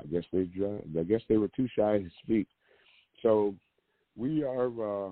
[0.02, 0.48] I guess they
[0.98, 2.46] I guess they were too shy to speak.
[3.22, 3.54] So
[4.16, 5.10] we are uh,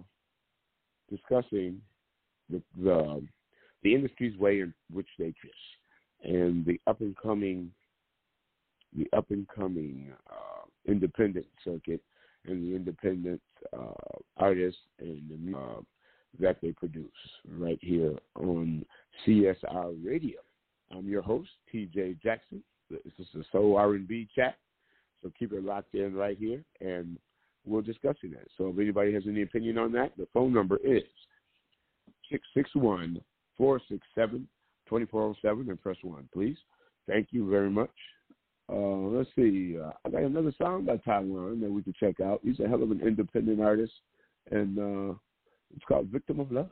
[1.11, 1.81] discussing
[2.48, 3.22] the, the
[3.83, 5.55] the industry's way in which they dress
[6.22, 7.70] and the up and coming
[8.96, 12.00] the up and coming uh, independent circuit
[12.46, 13.40] and the independent
[13.72, 15.22] uh, artists and
[15.53, 15.81] the, uh,
[16.38, 17.11] that they produce
[17.59, 18.85] right here on
[19.26, 20.40] CSR Radio.
[20.90, 22.62] I'm your host, TJ Jackson.
[22.90, 24.57] This is the Soul R&B chat,
[25.22, 27.18] so keep it locked in right here, and
[27.66, 28.46] we're discussing that.
[28.56, 31.02] So if anybody has any opinion on that, the phone number is
[32.30, 33.20] 661
[33.56, 34.48] 467
[34.88, 36.56] 2407 and press 1, please.
[37.06, 37.90] Thank you very much.
[38.72, 39.76] Uh, let's see.
[39.78, 42.40] Uh, I got another song by Taiwan that we can check out.
[42.44, 43.92] He's a hell of an independent artist,
[44.50, 45.14] and uh,
[45.74, 46.70] it's called "Victim of Love."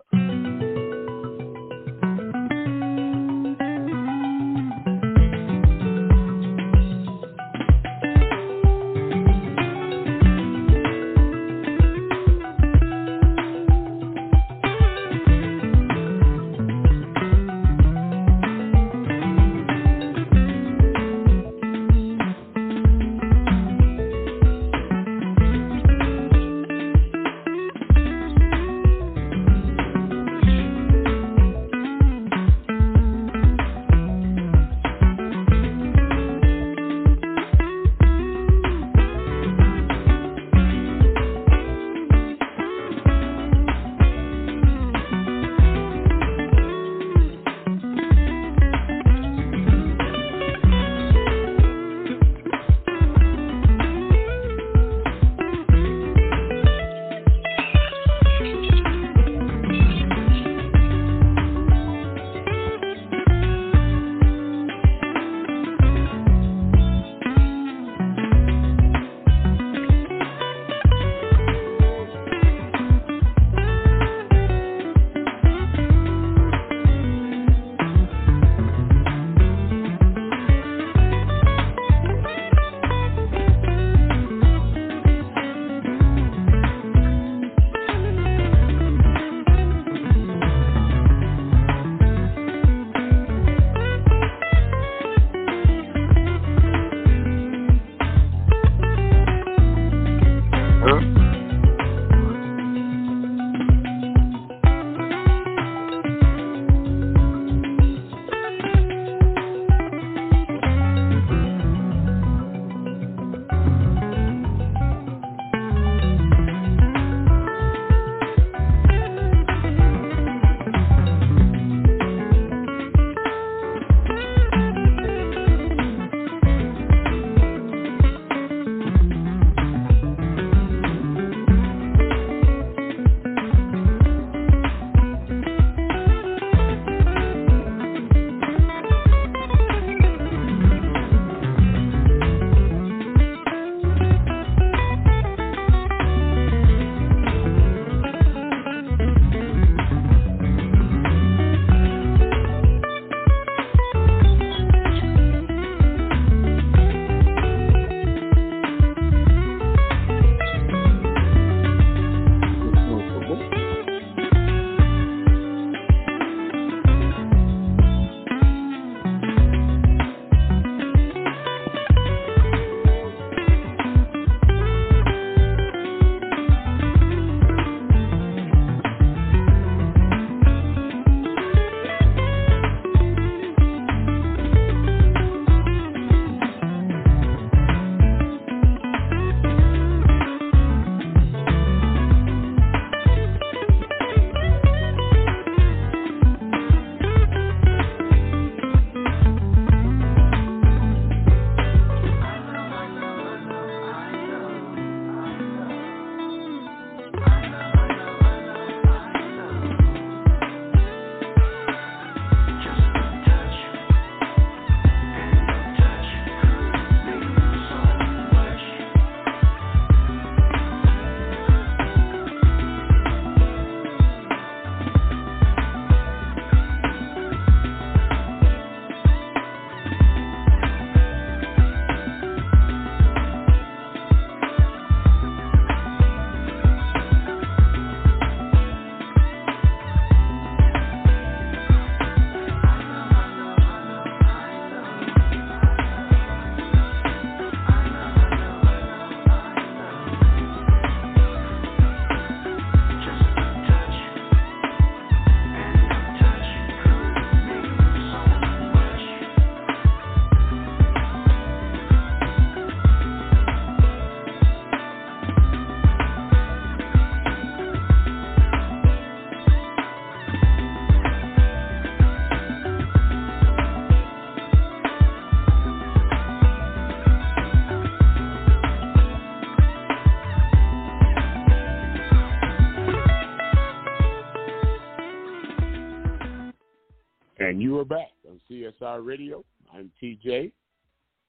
[288.80, 289.44] CSR Radio.
[289.72, 290.52] I'm TJ.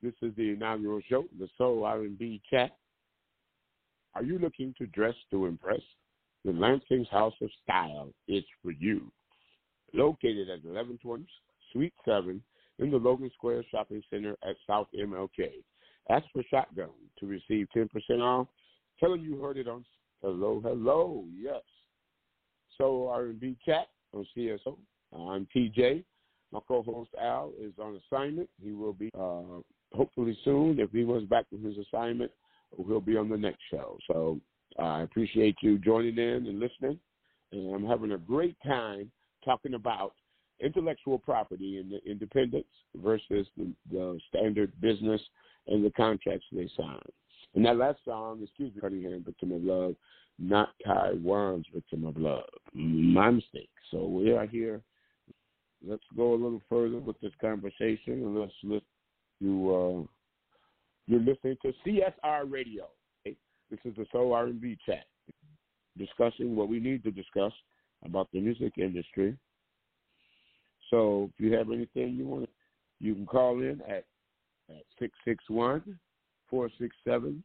[0.01, 2.71] This is the inaugural show, the Soul R&B Chat.
[4.15, 5.81] Are you looking to dress to impress?
[6.45, 9.11] The Lansing's House of Style is for you.
[9.93, 11.25] Located at 1120
[11.73, 12.41] Suite 7
[12.79, 15.49] in the Logan Square Shopping Center at South MLK.
[16.09, 17.87] Ask for Shotgun to receive 10%
[18.21, 18.47] off.
[18.99, 19.85] Tell them you heard it on
[20.21, 21.61] Hello, Hello, yes.
[22.77, 24.77] So R&B Chat on CSO.
[25.13, 26.03] I'm TJ.
[26.51, 28.49] My co-host Al is on assignment.
[28.63, 29.61] He will be uh,
[29.93, 30.79] hopefully soon.
[30.79, 32.31] If he was back from his assignment,
[32.75, 33.97] he'll be on the next show.
[34.07, 34.39] So
[34.79, 36.99] I appreciate you joining in and listening.
[37.51, 39.11] And I'm having a great time
[39.43, 40.13] talking about
[40.59, 45.21] intellectual property and the independence versus the, the standard business
[45.67, 47.01] and the contracts they sign.
[47.55, 49.95] And that last song, excuse me, Cunningham, Victim of Love,
[50.37, 52.43] not Taiwan's Victim of Love.
[52.73, 53.69] My mistake.
[53.91, 54.81] So we are here.
[55.85, 58.85] Let's go a little further with this conversation and let's listen
[59.41, 60.07] to, uh,
[61.07, 62.89] you're listening to CSR Radio.
[63.25, 63.37] Okay?
[63.71, 65.05] This is the Soul R&B chat,
[65.97, 67.53] discussing what we need to discuss
[68.03, 69.37] about the music industry.
[70.89, 72.49] So if you have anything you want,
[72.99, 74.05] you can call in at
[74.69, 75.99] at 661
[76.49, 77.43] 467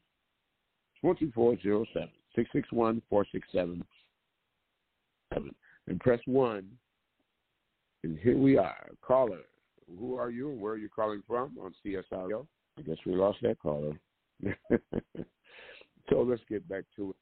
[1.01, 2.09] 2407.
[2.35, 3.85] 661 467
[5.87, 6.67] and press 1.
[8.05, 8.91] And here we are.
[9.01, 9.41] Caller,
[9.99, 12.47] who are you and where are you calling from on CSR?
[12.79, 13.99] I guess we lost that caller.
[16.11, 17.17] so let's get back to it.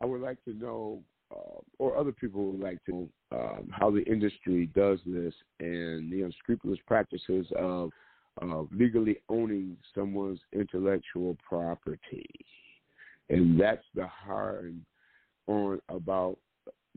[0.00, 1.02] I would like to know,
[1.34, 6.22] uh, or other people would like to, um, how the industry does this and the
[6.22, 7.90] unscrupulous practices of
[8.40, 12.30] uh, legally owning someone's intellectual property.
[13.28, 14.76] And that's the hard
[15.48, 16.38] on about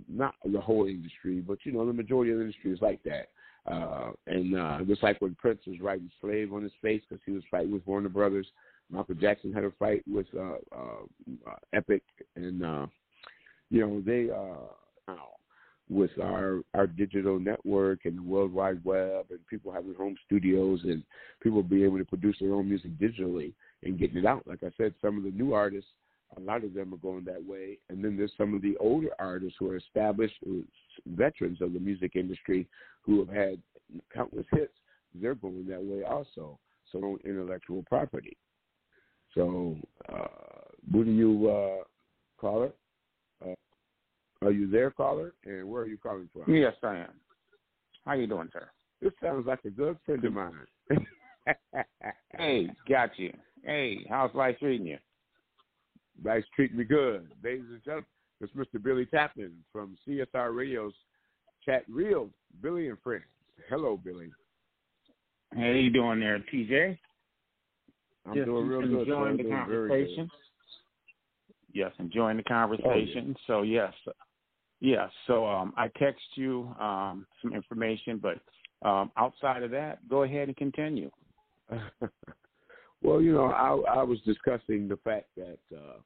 [0.08, 3.30] not the whole industry, but you know, the majority of the industry is like that.
[3.70, 7.32] Uh, and uh, just like when Prince was writing "Slave" on his face because he
[7.32, 8.48] was fighting with Warner Brothers,
[8.90, 12.04] Michael Jackson had a fight with uh, uh, Epic,
[12.36, 12.88] and uh,
[13.70, 15.14] you know they uh,
[15.90, 20.82] with our our digital network and the World Wide Web and people having home studios
[20.84, 21.04] and
[21.42, 24.48] people being able to produce their own music digitally and getting it out.
[24.48, 25.90] Like I said, some of the new artists,
[26.38, 29.10] a lot of them are going that way, and then there's some of the older
[29.20, 30.36] artists who are established
[31.06, 32.68] veterans of the music industry
[33.02, 33.62] who have had
[34.14, 34.74] countless hits.
[35.16, 36.60] They're going that way also.
[36.92, 38.38] So on intellectual property.
[39.36, 39.78] So,
[40.12, 40.28] uh,
[40.92, 41.84] what do you uh,
[42.40, 42.76] call it?
[44.42, 45.34] Are you there, caller?
[45.46, 46.54] And where are you calling from?
[46.54, 47.12] Yes, I am.
[48.06, 48.70] How you doing, sir?
[49.02, 50.54] This sounds like a good friend of mine.
[52.38, 53.34] hey, got you.
[53.64, 54.98] Hey, how's life treating you?
[56.24, 57.30] Life's treating me good.
[57.44, 58.06] Ladies and gentlemen,
[58.42, 58.82] it's Mr.
[58.82, 60.94] Billy Tappan from CSR Radio's
[61.66, 62.30] Chat Real,
[62.62, 63.24] Billy and Friends.
[63.70, 64.30] Hello, Billy.
[65.56, 66.98] How you doing there, TJ?
[68.26, 69.02] I'm Just doing real good.
[69.02, 70.30] Enjoying the conversation.
[71.74, 72.86] Yes, enjoying the conversation.
[72.90, 73.34] Oh, yeah.
[73.48, 73.94] So yes,
[74.82, 78.40] yeah, so um, I text you um, some information, but
[78.88, 81.12] um, outside of that, go ahead and continue.
[83.02, 86.00] well, you know, I, I was discussing the fact that uh,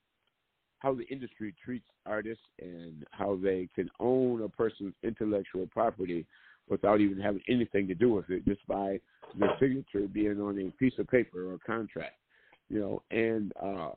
[0.80, 6.26] how the industry treats artists and how they can own a person's intellectual property
[6.70, 9.00] without even having anything to do with it, just by
[9.40, 12.16] the signature being on a piece of paper or contract.
[12.70, 13.92] You know, and uh,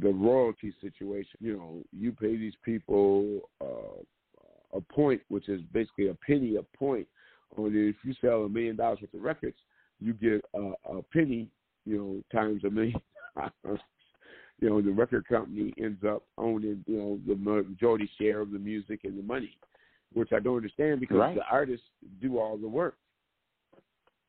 [0.00, 1.38] the royalty situation.
[1.40, 4.02] You know, you pay these people uh,
[4.76, 7.06] a point, which is basically a penny a point.
[7.56, 9.56] Or if you sell a million dollars worth of records,
[10.00, 11.48] you get a, a penny,
[12.40, 13.00] times a million.
[14.60, 18.58] you know, the record company ends up owning, you know, the majority share of the
[18.58, 19.56] music and the money,
[20.12, 21.34] which I don't understand because right.
[21.34, 21.86] the artists
[22.20, 22.96] do all the work.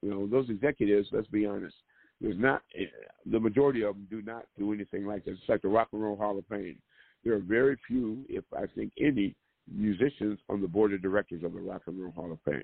[0.01, 1.75] You know, those executives, let's be honest,
[2.21, 2.85] there's not eh,
[3.29, 5.37] the majority of them do not do anything like this.
[5.39, 6.77] It's like the Rock and Roll Hall of Fame.
[7.23, 9.35] There are very few, if I think any,
[9.71, 12.63] musicians on the board of directors of the Rock and Roll Hall of Fame.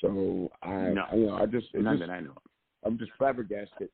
[0.00, 2.34] So I, no, I, you know, I just none just, that I know.
[2.84, 3.88] I'm just flabbergasted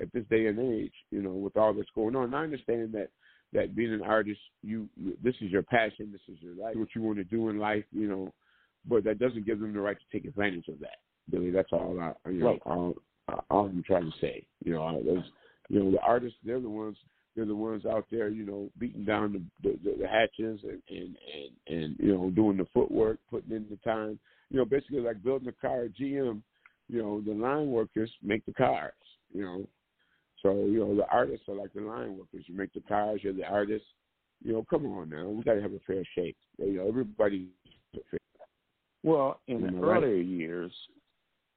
[0.00, 2.24] at, this day and age, you know, with all that's going on.
[2.24, 3.10] And I understand that
[3.52, 4.88] that being an artist, you,
[5.22, 7.84] this is your passion, this is your life, what you want to do in life,
[7.92, 8.32] you know,
[8.88, 10.98] but that doesn't give them the right to take advantage of that.
[11.30, 12.62] Really, that's all I, you know, right.
[12.64, 12.94] all,
[13.50, 14.46] all I'm trying to say.
[14.64, 15.24] You know, those,
[15.68, 16.96] you know, the artists, they're the ones,
[17.36, 21.16] they're the ones out there, you know, beating down the the, the hatches and, and
[21.34, 24.18] and and you know doing the footwork, putting in the time.
[24.50, 26.42] You know, basically like building a car at GM.
[26.88, 28.92] You know, the line workers make the cars.
[29.32, 29.66] You know,
[30.42, 32.44] so you know the artists are like the line workers.
[32.46, 33.84] You make the cars, you're the artist.
[34.42, 36.36] You know, come on now, we got to have a fair shake.
[36.58, 37.48] You know, everybody.
[39.02, 40.02] Well, in the right?
[40.02, 40.72] earlier years,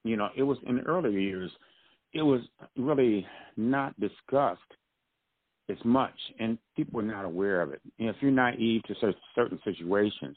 [0.02, 1.50] you know, it was in the earlier years,
[2.12, 2.40] it was
[2.76, 3.26] really
[3.56, 4.60] not discussed
[5.70, 7.80] as much, and people were not aware of it.
[7.98, 10.36] And if you're naive to certain situations,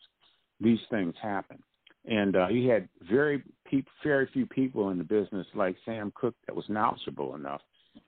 [0.61, 1.59] these things happen.
[2.05, 6.35] And uh, you had very pe- very few people in the business like Sam Cooke
[6.47, 7.61] that was knowledgeable enough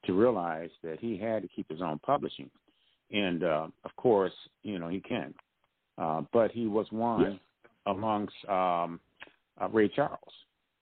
[0.06, 2.50] to realize that he had to keep his own publishing.
[3.12, 4.34] And uh, of course,
[4.64, 5.34] you know he can,
[5.98, 7.40] uh, but he was one
[7.86, 9.00] amongst um,
[9.60, 10.20] uh, Ray Charles.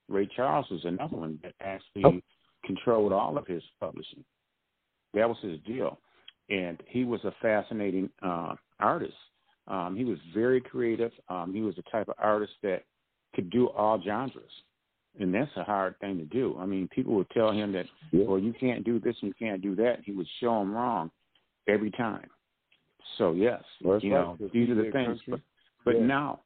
[0.10, 2.22] Ray Charles was another one that actually oh.
[2.66, 4.24] controlled all of his publishing.
[5.14, 6.00] That was his deal,
[6.50, 9.14] and he was a fascinating uh, artist.
[9.68, 11.12] Um, he was very creative.
[11.30, 12.84] Um, he was the type of artist that
[13.36, 14.52] could do all genres,
[15.20, 16.56] and that's a hard thing to do.
[16.60, 18.26] I mean, people would tell him that, yeah.
[18.26, 20.00] well, you can't do this and you can't do that.
[20.04, 21.12] He would show them wrong
[21.68, 22.28] every time.
[23.18, 25.20] So yes, well, you know, these are the things.
[25.28, 25.40] But,
[25.86, 26.06] but yeah.
[26.06, 26.42] now,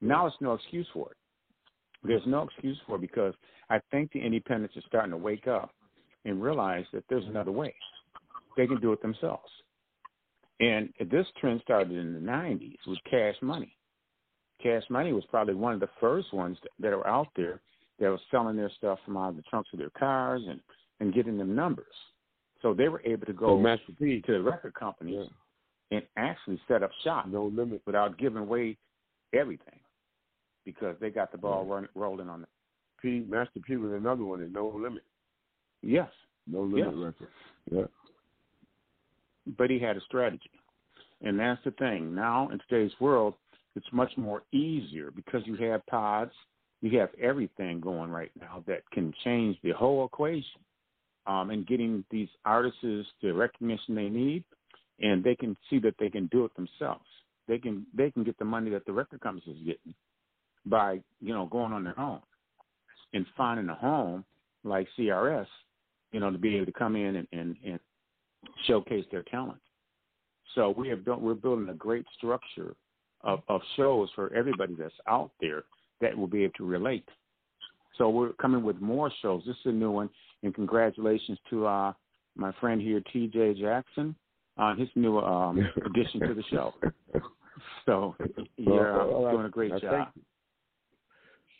[0.00, 1.16] now it's no excuse for it.
[2.02, 3.34] There's no excuse for it because
[3.70, 5.70] I think the independents are starting to wake up
[6.24, 7.74] and realize that there's another way.
[8.56, 9.50] They can do it themselves.
[10.58, 13.76] And this trend started in the 90s with Cash Money.
[14.62, 17.60] Cash Money was probably one of the first ones that are out there
[17.98, 20.60] that was selling their stuff from out of the trunks of their cars and,
[21.00, 21.86] and getting them numbers.
[22.62, 24.22] So they were able to go Master P.
[24.26, 25.28] to the record companies
[25.90, 25.98] yeah.
[25.98, 28.76] and actually set up shop no limit without giving away
[29.34, 29.78] everything
[30.64, 31.74] because they got the ball yeah.
[31.74, 32.48] run, rolling on it.
[33.00, 35.02] P Master P was another one at No Limit.
[35.82, 36.08] Yes.
[36.46, 36.94] No Limit yes.
[36.96, 37.28] record.
[37.70, 39.54] Yeah.
[39.56, 40.50] But he had a strategy.
[41.22, 42.14] And that's the thing.
[42.14, 43.34] Now in today's world,
[43.74, 46.32] it's much more easier because you have pods,
[46.82, 50.60] you have everything going right now that can change the whole equation.
[51.26, 52.78] Um, and getting these artists
[53.20, 54.44] the recognition they need,
[55.00, 57.04] and they can see that they can do it themselves.
[57.48, 59.94] They can they can get the money that the record companies is getting
[60.66, 62.20] by you know going on their own
[63.12, 64.24] and finding a home
[64.64, 65.46] like CRS,
[66.12, 67.80] you know, to be able to come in and, and, and
[68.66, 69.60] showcase their talent.
[70.54, 72.74] So we have built we're building a great structure
[73.22, 75.64] of, of shows for everybody that's out there
[76.00, 77.08] that will be able to relate.
[77.98, 79.42] So we're coming with more shows.
[79.46, 80.10] This is a new one,
[80.42, 81.92] and congratulations to uh,
[82.36, 83.54] my friend here, T.J.
[83.60, 84.14] Jackson,
[84.58, 86.74] on his new um, addition to the show.
[87.86, 88.14] So
[88.56, 90.08] you're uh, doing a great uh, job.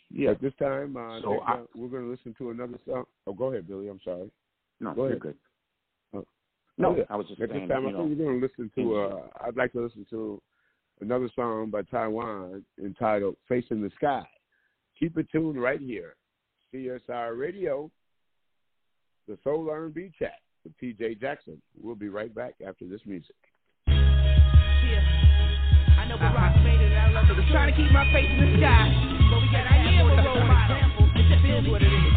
[0.09, 0.31] Yeah.
[0.31, 3.03] At this time, uh, so I, we're going to listen to another song.
[3.25, 3.89] Oh, go ahead, Billy.
[3.89, 4.31] I'm sorry.
[4.79, 5.21] No, go you're ahead.
[5.21, 5.35] good.
[6.13, 6.25] Oh.
[6.77, 7.05] No.
[7.09, 7.67] I was just At saying.
[7.67, 8.95] this time, I know, think we're going to listen to.
[8.95, 10.41] Uh, I'd like to listen to
[11.01, 14.23] another song by Taiwan entitled "Facing the Sky."
[14.99, 16.15] Keep it tuned right here,
[16.73, 17.91] CSR Radio,
[19.27, 21.15] the Soul R&B Chat with T.J.
[21.15, 21.61] Jackson.
[21.79, 23.35] We'll be right back after this music.
[23.87, 23.93] Yeah.
[25.97, 26.33] I know uh-huh.
[26.33, 26.93] rock made it.
[26.93, 27.37] I love it.
[27.37, 28.89] I'm trying to keep my face in the sky,
[29.29, 30.77] but we got I am a role model.
[31.15, 32.13] It just is what it is.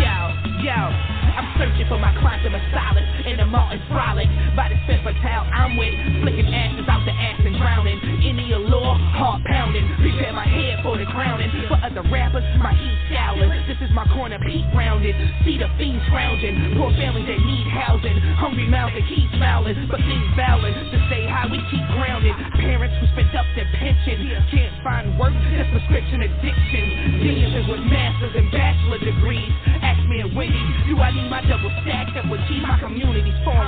[0.00, 0.16] Yo,
[0.64, 1.25] yo.
[1.36, 4.24] I'm searching for my quantum of solace in the Martin frolic.
[4.56, 5.92] By the fifth towel I'm with,
[6.24, 8.00] flicking ashes out the ass and drowning.
[8.24, 9.84] In the allure, heart pounding.
[10.00, 11.52] Prepare my head for the crowning.
[11.68, 13.52] For other rappers, my heat scowling.
[13.68, 15.12] This is my corner, peak rounded.
[15.44, 16.80] See the fiends scrounging.
[16.80, 18.16] Poor families that need housing.
[18.40, 19.76] Hungry mouths that keep smiling.
[19.92, 22.32] But things balance to stay high, we keep grounded.
[22.56, 27.20] Parents who spent up their pension can't find work, that's prescription addiction.
[27.20, 29.52] Geniuses with masters and bachelor degrees.
[29.84, 33.34] Ask me a Wendy, do I need my double stack that would keep my communities
[33.44, 33.65] foreign.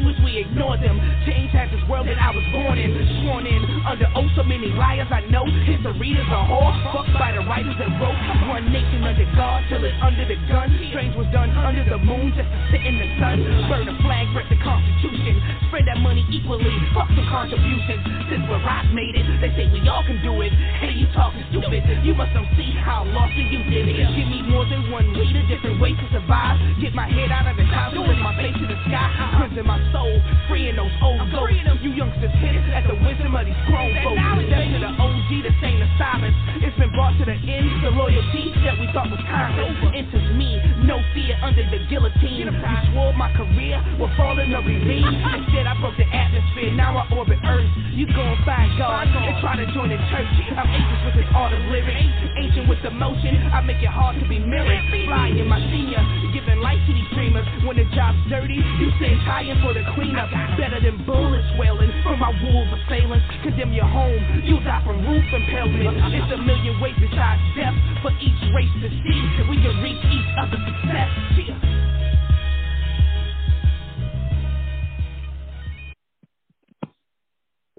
[0.00, 0.96] Language, we ignore them.
[1.28, 2.88] Change has this world that I was born in.
[3.20, 5.44] Sworn in under oath, so many liars I know.
[5.68, 8.16] History is a whore, fucked by the writers that wrote.
[8.48, 10.72] One nation under God till it's under the gun.
[10.88, 13.44] Strange was done under the moon just to sit in the sun.
[13.68, 15.36] Burn a flag, break the Constitution.
[15.68, 18.00] Spread that money equally, fuck some contributions.
[18.32, 20.48] Since we're rock made it, they say we all can do it.
[20.80, 21.84] Hey, you talking stupid?
[22.08, 24.00] You must don't see how lost you did it.
[24.16, 26.56] Give me more than one leader, different ways to survive.
[26.80, 29.36] Get my head out of the clouds, lift my face to the sky.
[29.36, 30.14] Crimson my soul,
[30.48, 31.62] freeing those old ghosts.
[31.80, 34.20] You youngsters hit it at the wisdom of these grown folks.
[34.50, 36.36] Step to the OG, the same the silence.
[36.60, 37.66] It's been brought to the end.
[37.80, 40.60] The loyalty that we thought was constant enters me.
[40.84, 42.46] No fear under the guillotine.
[42.46, 42.52] You
[42.92, 45.08] swore my career will fall in a ravine.
[45.40, 46.72] Instead, I broke the atmosphere.
[46.76, 47.68] Now I orbit Earth.
[47.96, 50.28] You gon' find God and try to join the church.
[50.56, 51.96] I'm ancient with this art of living.
[52.36, 53.36] Ancient with emotion.
[53.52, 54.84] I make it hard to be mirrored.
[55.08, 56.00] Fly in my senior
[56.32, 57.46] giving life to these dreamers.
[57.66, 60.30] When the job's dirty, you stand tying for the cleanup.
[60.58, 63.26] Better than bullets wailing from my wolves assailants.
[63.42, 65.96] Condemn your home, you die from roof impalement.
[66.14, 69.20] It's a million ways besides death for each race to see.
[69.48, 71.10] We can reach each other's success.
[71.36, 71.80] Yeah.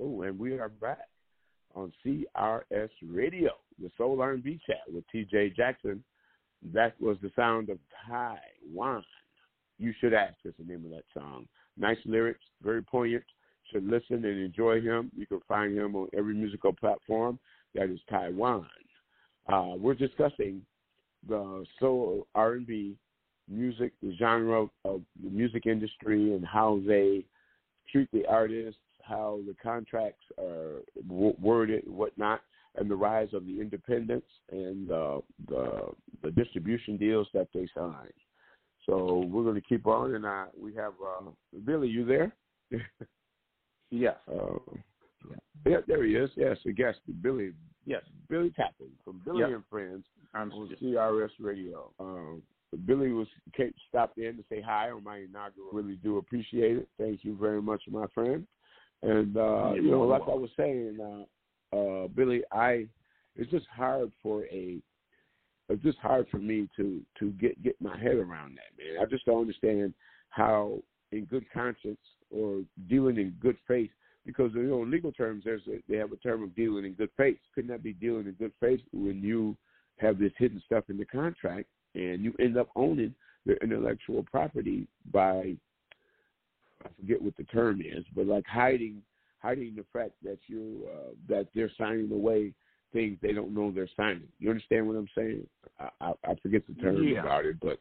[0.01, 1.09] Oh, and we are back
[1.75, 5.53] on CRS Radio, the Soul R&B chat with T.J.
[5.55, 6.03] Jackson.
[6.73, 7.77] That was the sound of
[8.07, 9.03] Taiwan.
[9.77, 11.47] You should ask is the name of that song.
[11.81, 13.23] Nice lyrics, very poignant.
[13.71, 15.11] Should listen and enjoy him.
[15.17, 17.39] You can find him on every musical platform.
[17.73, 18.67] That is Taiwan.
[19.51, 20.61] Uh, we're discussing
[21.27, 22.95] the soul R&B
[23.49, 27.25] music, the genre of the music industry, and how they
[27.91, 32.41] treat the artists, how the contracts are worded, whatnot,
[32.75, 38.11] and the rise of the independents and the the distribution deals that they sign.
[38.85, 41.29] So we're going to keep on, and uh, we have uh,
[41.65, 41.87] Billy.
[41.87, 42.33] You there?
[43.91, 44.15] yes.
[44.27, 44.57] Uh,
[45.65, 46.31] yeah, there he is.
[46.35, 47.51] Yes, a guest, Billy.
[47.85, 49.49] Yes, Billy Tappan from Billy yep.
[49.49, 50.03] and Friends
[50.33, 51.91] I'm on CRS Radio.
[51.99, 52.41] Um,
[52.85, 53.27] Billy was
[53.89, 55.69] stopped in to say hi on my inaugural.
[55.73, 56.87] Really do appreciate it.
[56.97, 58.47] Thank you very much, my friend.
[59.03, 60.97] And uh, you know, like I was saying,
[61.73, 62.87] uh, uh, Billy, I
[63.35, 64.77] it's just hard for a
[65.71, 69.01] it's just hard for me to to get get my head around that, man.
[69.01, 69.93] I just don't understand
[70.29, 70.79] how,
[71.11, 71.99] in good conscience
[72.29, 73.91] or dealing in good faith,
[74.25, 76.93] because you know, in legal terms, there's a, they have a term of dealing in
[76.93, 77.37] good faith.
[77.53, 79.55] Couldn't that be dealing in good faith when you
[79.97, 83.13] have this hidden stuff in the contract and you end up owning
[83.45, 85.55] the intellectual property by
[86.83, 89.01] I forget what the term is, but like hiding
[89.39, 92.53] hiding the fact that you uh, that they're signing away
[92.93, 94.27] things they don't know they're signing.
[94.39, 95.47] You understand what I'm saying?
[95.79, 97.21] I, I, I forget the term yeah.
[97.21, 97.79] about it, but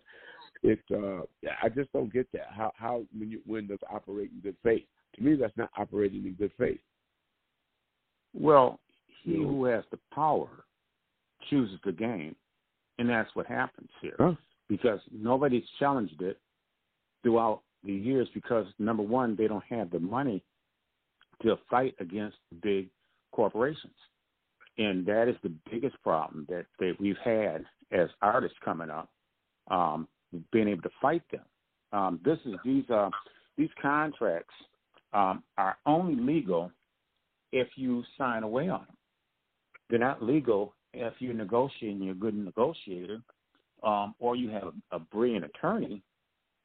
[0.62, 1.22] it uh,
[1.62, 2.48] I just don't get that.
[2.50, 4.84] How how when you when does operate in good faith?
[5.16, 6.80] To me, that's not operating in good faith.
[8.34, 8.78] Well,
[9.22, 10.64] he who has the power
[11.48, 12.36] chooses the game,
[12.98, 14.14] and that's what happens here.
[14.18, 14.34] Huh?
[14.68, 16.38] Because nobody's challenged it
[17.22, 20.44] throughout the years because number one, they don't have the money
[21.42, 22.88] to fight against the big
[23.32, 23.94] corporations.
[24.80, 29.10] And that is the biggest problem that, that we've had as artists coming up,
[29.70, 30.08] um,
[30.50, 31.42] being able to fight them.
[31.92, 33.10] Um, this is these uh,
[33.58, 34.54] these contracts
[35.12, 36.70] um, are only legal
[37.52, 38.96] if you sign away on them.
[39.90, 43.20] They're not legal if you're negotiating, you're a good negotiator,
[43.82, 46.02] um, or you have a, a brilliant attorney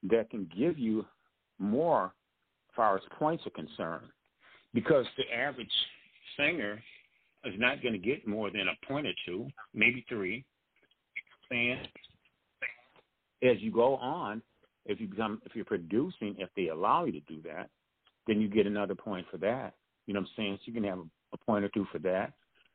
[0.03, 1.05] that can give you
[1.59, 4.07] more as far as points are concerned.
[4.73, 5.67] Because the average
[6.37, 6.81] singer
[7.45, 10.43] is not going to get more than a point or two, maybe three.
[11.51, 11.87] And
[13.43, 14.41] as you go on,
[14.85, 17.69] if you become if you're producing, if they allow you to do that,
[18.27, 19.73] then you get another point for that.
[20.07, 20.57] You know what I'm saying?
[20.59, 20.99] So you can have
[21.33, 22.33] a point or two for that.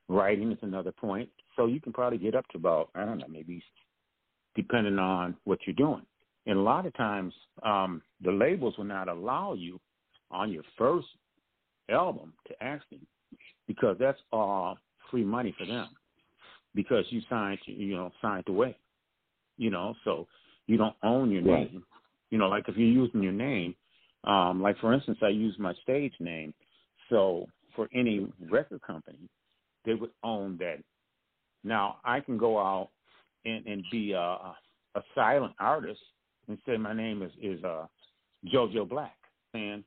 [0.09, 1.29] Writing is another point.
[1.57, 3.63] So you can probably get up to about I don't know, maybe
[4.57, 6.03] depending on what you're doing.
[6.47, 9.79] And a lot of times, um, the labels will not allow you
[10.31, 11.07] on your first
[11.91, 13.01] album to actually
[13.71, 14.77] because that's all
[15.13, 15.91] free money for them
[16.75, 18.77] because you signed you know signed away
[19.59, 20.27] you know so
[20.67, 21.71] you don't own your Right.
[21.73, 21.85] name
[22.31, 23.77] you know like if you're using your name
[24.25, 26.53] um like for instance i use my stage name
[27.11, 27.47] so
[27.77, 29.29] for any record company
[29.85, 30.79] they would own that
[31.63, 32.89] now i can go out
[33.45, 34.19] and and be a
[34.97, 36.01] a silent artist
[36.49, 37.87] and say my name is is uh
[38.53, 39.17] jojo black
[39.55, 39.85] and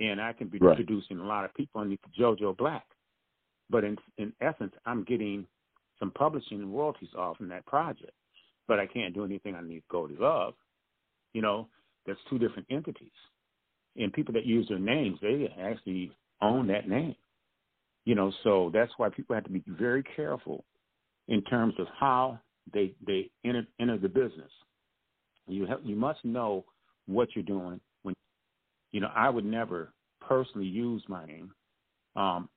[0.00, 0.76] and i can be Right.
[0.76, 2.86] producing a lot of people underneath jojo black
[3.70, 5.46] but in in essence, I'm getting
[5.98, 8.12] some publishing royalties off from that project.
[8.66, 10.54] But I can't do anything underneath Goldie Love.
[11.32, 11.68] You know,
[12.06, 13.10] that's two different entities.
[13.96, 17.16] And people that use their names, they actually own that name.
[18.04, 20.64] You know, so that's why people have to be very careful
[21.28, 22.38] in terms of how
[22.72, 24.50] they they enter enter the business.
[25.46, 26.64] You have you must know
[27.06, 28.14] what you're doing when
[28.92, 31.52] you know, I would never personally use my name.
[32.16, 32.48] Um,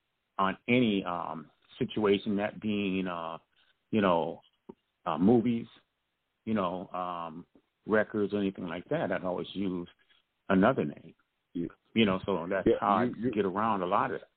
[0.42, 1.46] on any um,
[1.78, 3.38] situation, that being, uh,
[3.92, 4.42] you know,
[5.06, 5.68] uh, movies,
[6.46, 7.46] you know, um,
[7.86, 9.12] records or anything like that.
[9.12, 9.88] I'd always use
[10.50, 11.14] another name.
[11.54, 11.68] Yeah.
[11.94, 14.28] You know, so that's Yeah, how you- I you- get around a lot of it.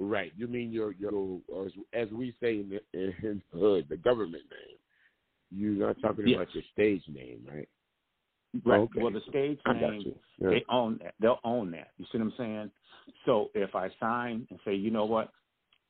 [0.00, 0.32] Right.
[0.36, 1.12] You mean your your
[1.48, 4.78] or as, as we say in the, in the hood, the government name.
[5.50, 6.36] You're not talking Yes.
[6.36, 7.68] about your stage name, right?
[8.64, 8.80] Right.
[8.80, 9.02] Okay.
[9.02, 10.14] Well, the stage name.
[10.38, 10.50] Yeah.
[10.50, 11.14] they own that.
[11.20, 11.88] They'll own that.
[11.98, 12.70] You see what I'm saying?
[13.26, 15.32] So if I sign and say, you know what,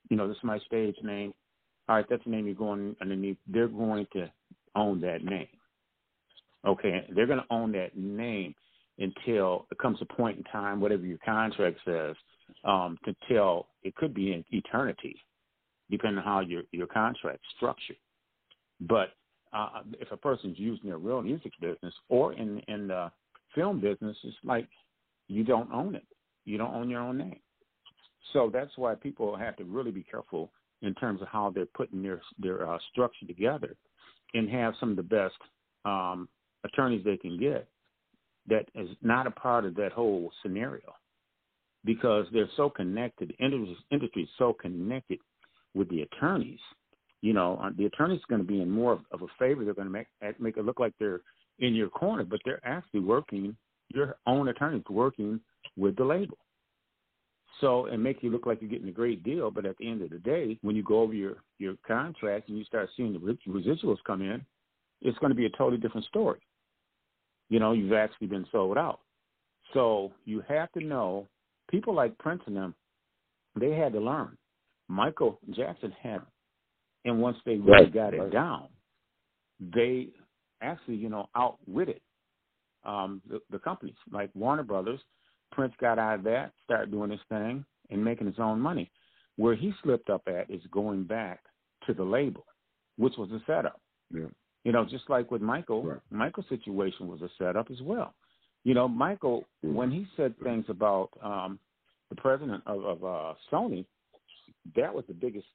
[0.09, 1.33] you know, this is my stage name.
[1.89, 3.39] All right, that's the name you're going underneath.
[3.47, 4.31] They're going to
[4.77, 5.49] own that name.
[6.67, 8.55] Okay, they're going to own that name
[8.99, 12.17] until it comes a point in time, whatever your contract says,
[12.65, 12.99] um,
[13.29, 15.17] tell it could be in eternity,
[15.91, 17.97] depending on how your your contract's structured.
[18.81, 19.11] But
[19.53, 23.11] uh, if a person's using their real music business or in in the
[23.55, 24.69] film business, it's like
[25.29, 26.07] you don't own it.
[26.45, 27.41] You don't own your own name.
[28.33, 30.51] So that's why people have to really be careful
[30.83, 33.75] in terms of how they're putting their their uh, structure together,
[34.35, 35.35] and have some of the best
[35.85, 36.29] um,
[36.65, 37.67] attorneys they can get.
[38.49, 40.95] That is not a part of that whole scenario,
[41.85, 43.35] because they're so connected.
[43.41, 45.19] Industry, industry is so connected
[45.75, 46.61] with the attorneys.
[47.21, 49.65] You know, uh, the attorney's going to be in more of, of a favor.
[49.65, 50.07] They're going to make
[50.39, 51.21] make it look like they're
[51.59, 53.57] in your corner, but they're actually working.
[53.89, 55.41] Your own attorney's working
[55.77, 56.39] with the label.
[57.61, 60.03] So and make you look like you're getting a great deal, but at the end
[60.03, 63.19] of the day, when you go over your your contract and you start seeing the
[63.49, 64.45] residuals come in,
[65.01, 66.41] it's going to be a totally different story.
[67.49, 69.01] You know, you've actually been sold out.
[69.75, 71.27] So you have to know
[71.71, 72.75] people like Prince and them,
[73.59, 74.37] they had to learn.
[74.89, 76.23] Michael Jackson had,
[77.05, 78.69] and once they really right, got it down,
[79.61, 80.09] they
[80.63, 82.01] actually, you know, outwitted
[82.85, 85.01] um, the, the companies like Warner Brothers
[85.53, 88.91] Prince got out of that, started doing his thing, and making his own money.
[89.37, 91.41] Where he slipped up at is going back
[91.87, 92.45] to the label,
[92.97, 93.81] which was a setup.
[94.13, 94.27] Yeah.
[94.65, 96.01] You know, just like with Michael, right.
[96.11, 98.15] Michael's situation was a setup as well.
[98.65, 99.71] You know, Michael, yeah.
[99.71, 101.59] when he said things about um,
[102.11, 103.85] the president of, of uh, Sony,
[104.77, 105.47] that was the biggest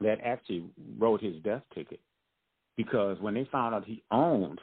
[0.00, 0.64] that actually
[0.98, 2.00] wrote his death ticket
[2.76, 4.60] because when they found out he owned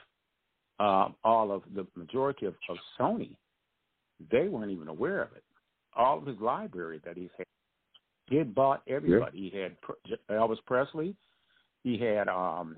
[0.80, 3.36] uh, all of the majority of, of Sony,
[4.32, 5.44] they weren't even aware of it.
[5.96, 7.46] All of his library that he's had,
[8.30, 9.52] he had bought everybody.
[9.54, 9.70] Yeah.
[10.04, 11.16] He had Elvis Presley.
[11.84, 12.78] He had um,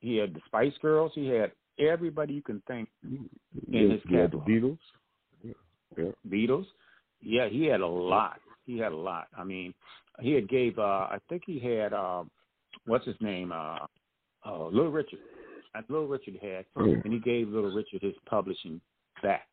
[0.00, 1.12] he had the Spice Girls.
[1.14, 3.28] He had everybody you can think in
[3.68, 4.46] yeah, his catalog.
[4.46, 4.78] the Beatles.
[5.42, 5.52] Yeah.
[5.96, 6.10] yeah.
[6.28, 6.66] Beatles.
[7.20, 8.40] Yeah, he had a lot.
[8.64, 9.28] He had a lot.
[9.36, 9.74] I mean,
[10.20, 10.78] he had gave.
[10.78, 11.92] uh I think he had.
[11.92, 12.24] uh
[12.86, 13.52] What's his name?
[13.52, 13.78] uh,
[14.46, 15.20] uh Little Richard.
[15.88, 16.82] Little Richard had, oh.
[17.04, 18.80] and he gave Little Richard his publishing
[19.22, 19.46] back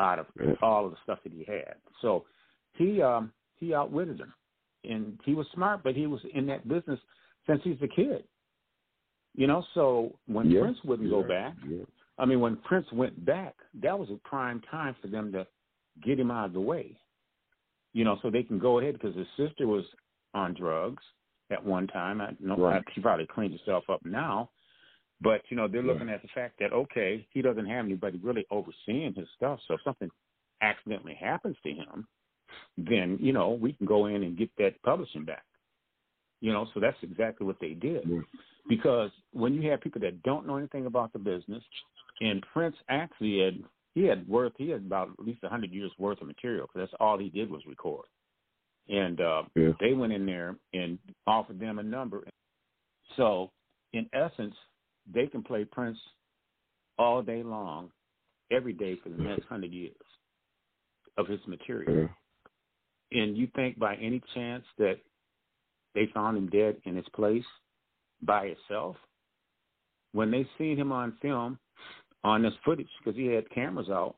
[0.00, 0.26] out of
[0.62, 1.74] all of the stuff that he had.
[2.00, 2.24] So
[2.74, 4.32] he um he outwitted him.
[4.82, 6.98] And he was smart, but he was in that business
[7.46, 8.24] since he's a kid.
[9.34, 11.84] You know, so when yeah, Prince wouldn't yeah, go back, yeah.
[12.18, 15.46] I mean when Prince went back, that was a prime time for them to
[16.02, 16.96] get him out of the way.
[17.92, 19.84] You know, so they can go ahead because his sister was
[20.32, 21.02] on drugs
[21.50, 22.20] at one time.
[22.20, 22.82] I know right.
[22.94, 24.50] she probably cleaned herself up now,
[25.20, 28.46] but you know, they're looking at the fact that okay, he doesn't have anybody really
[28.50, 29.60] overseeing his stuff.
[29.68, 30.10] So if something
[30.62, 32.06] accidentally happens to him,
[32.76, 35.44] then you know we can go in and get that publishing back.
[36.40, 38.08] You know, so that's exactly what they did.
[38.68, 41.62] Because when you have people that don't know anything about the business,
[42.20, 43.62] and Prince actually had
[43.94, 46.88] he had worth he had about at least a hundred years worth of material because
[46.88, 48.06] that's all he did was record.
[48.88, 49.70] And uh, yeah.
[49.80, 52.24] they went in there and offered them a number.
[53.16, 53.50] So
[53.92, 54.54] in essence,
[55.12, 55.98] they can play Prince
[56.98, 57.90] all day long,
[58.50, 59.94] every day for the next hundred years
[61.16, 62.08] of his material.
[63.12, 63.22] Yeah.
[63.22, 64.98] And you think by any chance that
[65.94, 67.44] they found him dead in his place
[68.22, 68.96] by itself?
[70.12, 71.58] When they seen him on film,
[72.22, 74.16] on this footage, because he had cameras out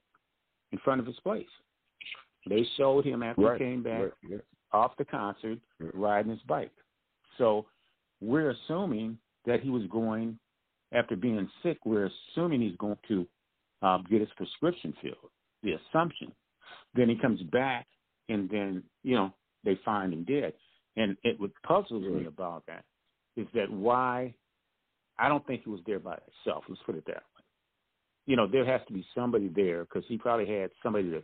[0.72, 1.47] in front of his place,
[2.49, 3.61] they showed him after right.
[3.61, 4.12] he came back right.
[4.28, 4.36] yeah.
[4.72, 5.59] off the concert
[5.95, 6.72] riding his bike.
[7.38, 7.66] So
[8.20, 10.38] we're assuming that he was going
[10.93, 13.26] after being sick, we're assuming he's going to
[13.82, 15.30] um, get his prescription filled.
[15.62, 16.32] The assumption.
[16.95, 17.86] Then he comes back,
[18.28, 19.32] and then you know
[19.64, 20.53] they find him dead.
[20.97, 22.84] And it what puzzles me about that
[23.36, 24.34] is that why
[25.18, 26.64] I don't think he was there by himself.
[26.68, 27.45] Let's put it that way.
[28.26, 31.22] You know, there has to be somebody there because he probably had somebody to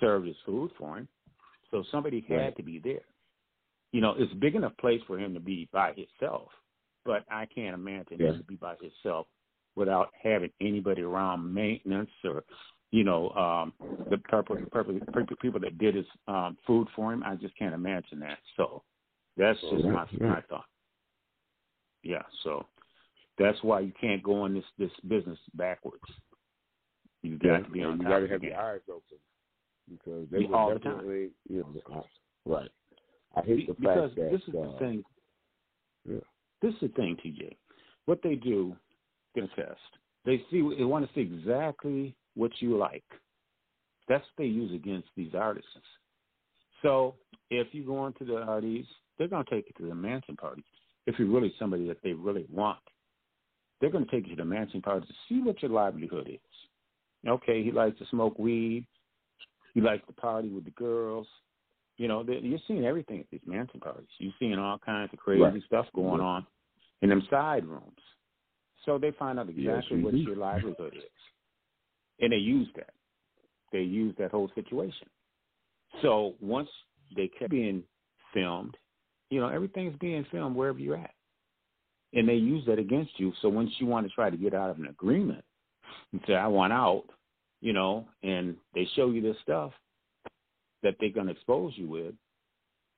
[0.00, 1.08] serve his food for him.
[1.70, 2.56] So somebody had right.
[2.56, 3.04] to be there.
[3.92, 6.48] You know, it's a big enough place for him to be by himself
[7.04, 8.28] but I can't imagine yeah.
[8.28, 9.26] him to be by himself
[9.76, 12.44] without having anybody around maintenance or
[12.90, 13.72] you know um
[14.10, 14.98] the purple purple
[15.40, 17.22] people that did his um food for him.
[17.24, 18.38] I just can't imagine that.
[18.56, 18.82] So
[19.36, 20.66] that's just my my thought.
[22.02, 22.66] Yeah so
[23.38, 26.02] that's why you can't go in this this business backwards.
[27.22, 29.18] You got yeah, to be on you got to have your eyes open
[29.90, 32.04] because they yeah, all the definitely you know
[32.46, 32.70] right.
[33.36, 35.04] I hate the because fact that this is uh, the thing
[36.62, 37.56] this is the thing, TJ.
[38.06, 38.76] What they do
[39.36, 39.80] a test,
[40.24, 43.04] they see they want to see exactly what you like.
[44.08, 45.68] That's what they use against these artists.
[46.82, 47.14] So
[47.50, 48.84] if you go into the uh, parties,
[49.18, 50.64] they're going to take you to the mansion party.
[51.06, 52.78] If you're really somebody that they really want,
[53.80, 57.28] they're going to take you to the mansion party to see what your livelihood is.
[57.28, 58.86] Okay, he likes to smoke weed.
[59.72, 61.26] He likes to party with the girls.
[61.96, 64.08] You know, you're seeing everything at these mansion parties.
[64.18, 65.62] You're seeing all kinds of crazy right.
[65.66, 66.46] stuff going on
[67.02, 68.00] in them side rooms.
[68.84, 71.02] So they find out exactly yes, what your livelihood is.
[72.20, 72.94] And they use that.
[73.72, 75.08] They use that whole situation.
[76.02, 76.68] So once
[77.16, 77.84] they kept being
[78.32, 78.76] filmed
[79.30, 81.14] You know, everything's being filmed wherever you're at.
[82.12, 83.32] And they use that against you.
[83.42, 85.44] So once you want to try to get out of an agreement
[86.12, 87.04] and say, I want out,
[87.60, 89.72] you know, and they show you this stuff
[90.84, 92.14] that they're going to expose you with,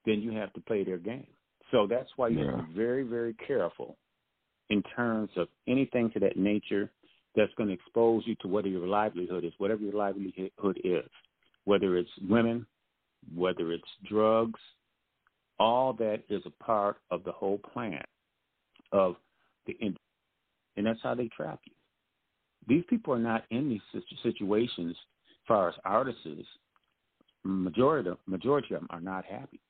[0.05, 1.27] then you have to play their game.
[1.71, 2.51] So that's why you yeah.
[2.51, 3.97] have to be very, very careful
[4.69, 6.91] in terms of anything to that nature
[7.35, 11.09] that's going to expose you to whatever your livelihood is, whatever your livelihood is,
[11.65, 12.67] whether it's women,
[13.35, 14.61] whether it's drugs,
[15.59, 18.03] all that is a part of the whole plan
[18.93, 19.17] of
[19.67, 19.75] the
[20.77, 21.73] and that's how they trap you.
[22.69, 26.21] These people are not in these situations as far as artists.
[27.47, 29.61] Majority of, majority of them are not happy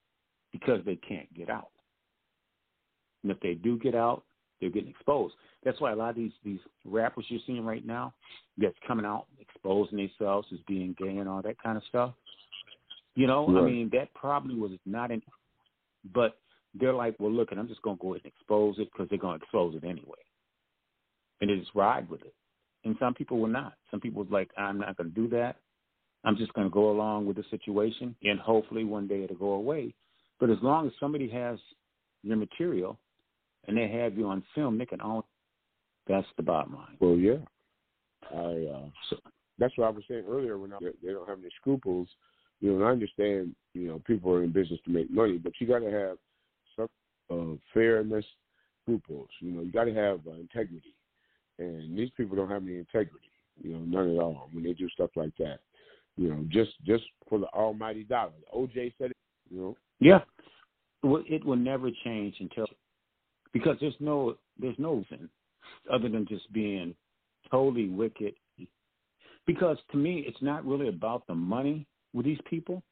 [0.53, 1.71] because they can't get out.
[3.23, 4.23] And if they do get out,
[4.61, 5.35] they're getting exposed.
[5.65, 8.15] That's why a lot of these these rappers you're seeing right now
[8.57, 12.15] that's coming out exposing themselves as being gay and all that kind of stuff.
[13.15, 13.63] You know, right.
[13.63, 15.23] I mean, that probably was not in,
[16.15, 16.39] but
[16.79, 19.19] they're like, well, look, and I'm just gonna go ahead and expose it because they're
[19.19, 20.23] gonna expose it anyway,
[21.41, 22.35] and they just ride with it.
[22.85, 23.75] And some people will not.
[23.91, 25.57] Some people was like, I'm not gonna do that.
[26.27, 29.95] I'm just gonna go along with the situation, and hopefully one day it'll go away.
[30.41, 31.59] But as long as somebody has
[32.23, 32.99] your material
[33.67, 35.23] and they have you on film, they can own.
[36.09, 36.97] That's the bottom line.
[37.01, 37.39] Well, yeah,
[38.35, 38.37] I.
[38.37, 39.17] Uh, so,
[39.59, 40.59] that's what I was saying earlier.
[40.59, 42.09] When I, they don't have any scruples,
[42.61, 43.55] you know, And I understand.
[43.73, 46.19] You know, people are in business to make money, but you got to have
[46.75, 46.89] some
[47.31, 48.25] uh, fairness,
[48.83, 49.29] scruples.
[49.41, 50.95] You know, you got to have uh, integrity,
[51.61, 53.31] and these people don't have any integrity.
[53.63, 55.61] You know, none at all when they do stuff like that.
[56.17, 58.33] You know, just just for the almighty dollar.
[58.55, 59.17] OJ said it.
[59.51, 59.77] You know.
[60.01, 60.21] Yeah.
[61.03, 62.67] Well, it will never change until
[63.53, 65.29] because there's no there's no reason
[65.93, 66.95] other than just being
[67.51, 68.35] totally wicked.
[69.47, 72.83] Because to me, it's not really about the money with these people;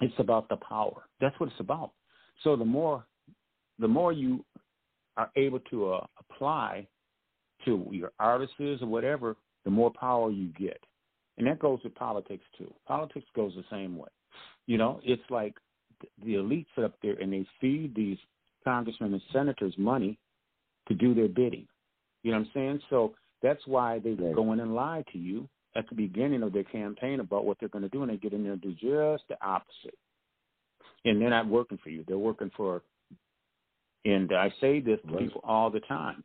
[0.00, 1.02] it's about the power.
[1.20, 1.92] That's what it's about.
[2.42, 3.04] So the more
[3.78, 4.44] the more you
[5.16, 6.86] are able to uh, apply
[7.64, 10.78] to your artists or whatever, the more power you get.
[11.36, 12.72] And that goes with politics too.
[12.86, 14.08] Politics goes the same way.
[14.66, 15.54] You know, it's like
[16.24, 18.18] the elites up there and they feed these
[18.64, 20.18] congressmen and senators money
[20.88, 21.66] to do their bidding.
[22.22, 22.80] You know what I'm saying?
[22.90, 24.34] So that's why they right.
[24.34, 27.68] go in and lie to you at the beginning of their campaign about what they're
[27.68, 29.98] going to do, and they get in there and do just the opposite.
[31.04, 32.82] And they're not working for you; they're working for.
[34.06, 35.24] And I say this to right.
[35.24, 36.24] people all the time: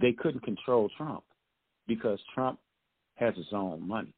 [0.00, 1.24] they couldn't control Trump
[1.86, 2.58] because Trump
[3.16, 4.14] has his own money.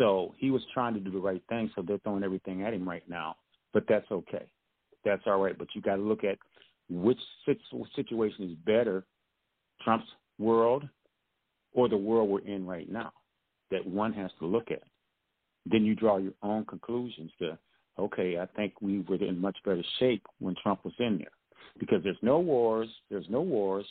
[0.00, 2.88] So he was trying to do the right thing, so they're throwing everything at him
[2.88, 3.36] right now.
[3.72, 4.46] But that's okay
[5.04, 5.56] that's all right.
[5.56, 6.38] But you got to look at
[6.88, 9.04] which situation is better,
[9.82, 10.06] Trump's
[10.38, 10.88] world
[11.72, 13.12] or the world we're in right now.
[13.70, 14.82] That one has to look at.
[15.66, 17.56] Then you draw your own conclusions to,
[17.98, 21.30] okay, I think we were in much better shape when Trump was in there
[21.78, 23.86] because there's no wars, there's no wars,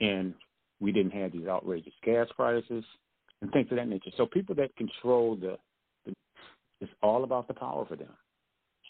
[0.00, 0.34] and
[0.80, 2.84] we didn't have these outrageous gas prices
[3.42, 4.10] and things of that nature.
[4.16, 5.56] So people that control the,
[6.04, 6.12] the
[6.80, 8.12] it's all about the power for them.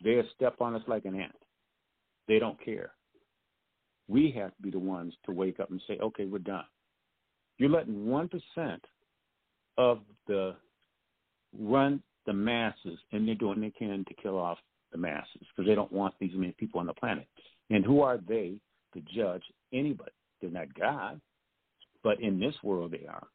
[0.05, 1.33] They'll step on us like an ant.
[2.29, 2.91] They don't care.
[4.09, 6.65] We have to be the ones to wake up and say, okay, we're done.
[7.59, 8.79] You're letting 1%
[9.79, 10.55] of the
[11.59, 14.59] run the masses, and they're doing they can to kill off
[14.93, 17.27] the masses because they don't want these many people on the planet.
[17.71, 18.55] And who are they
[18.95, 19.43] to judge
[19.73, 20.11] anybody?
[20.41, 21.21] They're not God,
[22.03, 23.27] but in this world they are.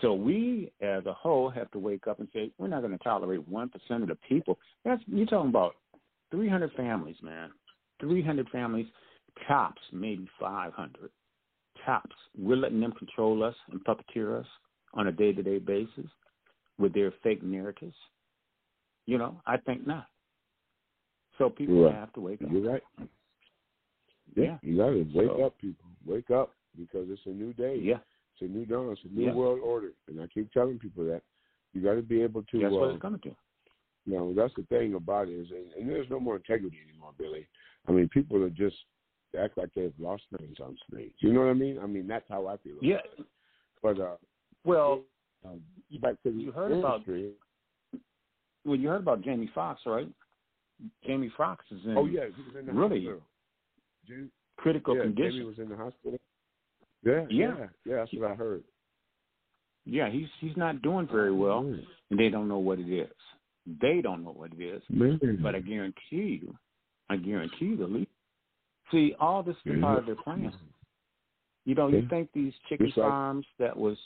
[0.00, 3.04] So we, as a whole, have to wake up and say we're not going to
[3.04, 4.58] tolerate one percent of the people.
[4.84, 5.74] That's you're talking about
[6.30, 7.50] 300 families, man.
[8.00, 8.86] 300 families,
[9.46, 11.10] tops maybe 500.
[11.84, 12.16] Tops.
[12.38, 14.46] We're letting them control us and puppeteer us
[14.94, 16.10] on a day to day basis
[16.78, 17.94] with their fake narratives.
[19.06, 20.06] You know, I think not.
[21.38, 21.94] So people right.
[21.94, 22.48] have to wake up.
[22.50, 22.82] You're right.
[24.36, 24.56] Yeah, yeah.
[24.62, 25.86] you got to wake so, up, people.
[26.06, 27.78] Wake up because it's a new day.
[27.80, 27.98] Yeah,
[28.40, 28.90] it's a new dawn.
[28.92, 29.32] It's a new yeah.
[29.32, 31.22] world order, and I keep telling people that
[31.72, 32.60] you got to be able to.
[32.60, 33.36] That's uh, what it's coming to.
[34.06, 37.12] You know, that's the thing about it is, and, and there's no more integrity anymore,
[37.18, 37.46] Billy.
[37.88, 38.76] I mean, people are just
[39.38, 41.12] act like they've lost things on stage.
[41.18, 41.78] You know what I mean?
[41.80, 42.76] I mean, that's how I feel.
[42.80, 42.96] Yeah.
[43.18, 43.26] It.
[43.82, 44.16] But uh,
[44.64, 45.02] well,
[45.44, 45.60] um,
[46.00, 47.32] back to the you heard industry.
[47.92, 48.00] about.
[48.64, 50.08] Well, you heard about Jamie Foxx, right?
[51.06, 51.96] Jamie Foxx is in.
[51.96, 53.22] Oh yeah, he was in the really hospital.
[54.06, 55.32] Jamie, critical yeah, condition.
[55.32, 56.18] Jamie was in the hospital.
[57.02, 58.62] Yeah, yeah, yeah, yeah that's what I heard.
[59.86, 61.80] Yeah, he's he's not doing very well, mm.
[62.10, 63.10] and they don't know what it is.
[63.80, 64.82] They don't know what it is.
[65.42, 66.54] But I guarantee you,
[67.08, 68.08] I guarantee you the lead.
[68.90, 70.52] See, all this is part of their plan.
[71.64, 73.96] You know, you think these chicken like, farms that was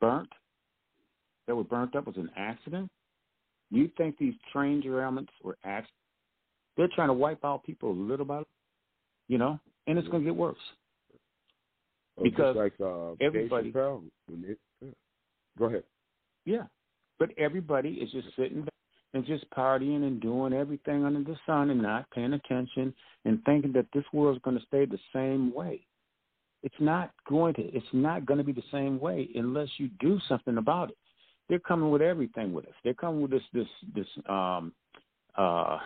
[0.00, 0.28] burnt,
[1.46, 2.90] that were burnt up was an accident?
[3.70, 5.92] You think these train derailments were accidents?
[6.76, 8.48] They're trying to wipe out people a little by little,
[9.28, 10.56] you know, and it's going to get worse.
[12.22, 13.72] Because like uh, everybody.
[13.72, 14.02] Chappelle,
[14.44, 14.88] it, yeah.
[15.58, 15.82] Go ahead.
[16.44, 16.64] Yeah,
[17.18, 18.74] but everybody is just sitting back
[19.14, 22.94] and just partying and doing everything under the sun and not paying attention
[23.24, 25.86] and thinking that this world's going to stay the same way.
[26.62, 27.62] It's not going to.
[27.62, 30.96] It's not going to be the same way unless you do something about it.
[31.48, 32.74] They're coming with everything with us.
[32.84, 34.72] They're coming with this this this um
[35.36, 35.78] uh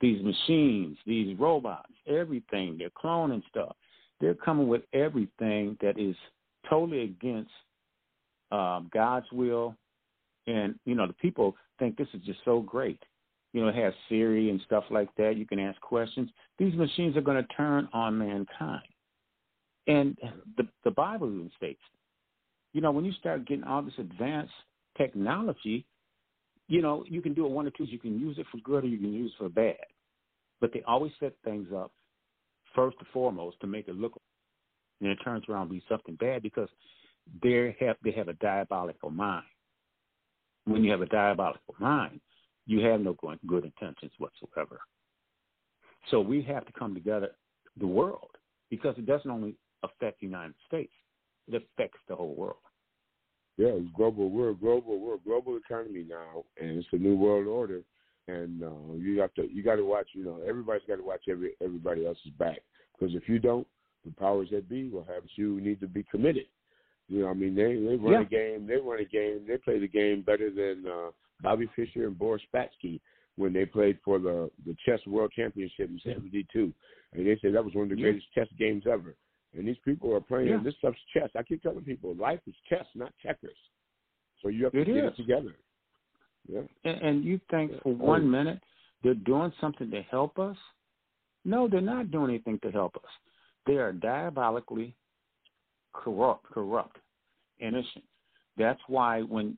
[0.00, 2.76] these machines, these robots, everything.
[2.78, 3.76] They're cloning stuff.
[4.20, 6.16] They're coming with everything that is
[6.68, 7.50] totally against
[8.52, 9.76] um, God's will.
[10.46, 13.02] And you know, the people think this is just so great.
[13.52, 15.36] You know, it has Siri and stuff like that.
[15.36, 16.28] You can ask questions.
[16.58, 18.82] These machines are going to turn on mankind.
[19.86, 20.16] And
[20.56, 21.82] the the Bible even states,
[22.72, 24.52] you know, when you start getting all this advanced
[24.96, 25.84] technology,
[26.68, 27.84] you know, you can do it one or two.
[27.84, 29.76] You can use it for good or you can use it for bad.
[30.60, 31.92] But they always set things up
[32.74, 34.20] first and foremost to make it look,
[35.00, 36.68] and it turns around to be something bad because
[37.42, 39.44] they have they have a diabolical mind.
[40.66, 42.20] When you have a diabolical mind,
[42.66, 43.16] you have no
[43.46, 44.80] good intentions whatsoever.
[46.10, 47.30] So we have to come together,
[47.78, 48.30] the world,
[48.70, 50.92] because it doesn't only affect the United States;
[51.48, 52.56] it affects the whole world.
[53.56, 54.30] Yeah, it's global.
[54.30, 54.98] We're a global.
[54.98, 57.82] We're a global economy now, and it's a new world order.
[58.26, 59.48] And uh, you have to.
[59.52, 60.08] You got to watch.
[60.14, 62.58] You know, everybody's got to watch every everybody else's back
[62.98, 63.66] because if you don't,
[64.04, 66.46] the powers that be will have you need to be committed.
[67.08, 68.20] You know, I mean, they they run yeah.
[68.22, 68.66] a game.
[68.66, 69.44] They run a game.
[69.46, 71.10] They play the game better than uh,
[71.42, 73.00] Bobby Fischer and Boris Spassky
[73.36, 76.72] when they played for the the chess world championship in '72,
[77.12, 78.10] and they said that was one of the yeah.
[78.10, 79.14] greatest chess games ever.
[79.56, 80.60] And these people are playing yeah.
[80.64, 81.28] this stuff's chess.
[81.36, 83.56] I keep telling people, life is chess, not checkers.
[84.42, 85.12] So you have to it get is.
[85.12, 85.54] it together.
[86.48, 86.60] Yeah.
[86.84, 87.78] And, and you think yeah.
[87.82, 88.60] for one minute
[89.02, 90.56] they're doing something to help us?
[91.44, 93.10] No, they're not doing anything to help us.
[93.66, 94.94] They are diabolically
[95.92, 96.96] corrupt, corrupt,
[97.60, 98.04] innocent.
[98.56, 99.56] That's why when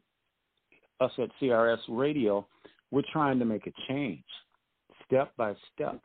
[1.00, 2.46] us at CRS Radio,
[2.90, 4.24] we're trying to make a change,
[5.06, 6.00] step by step,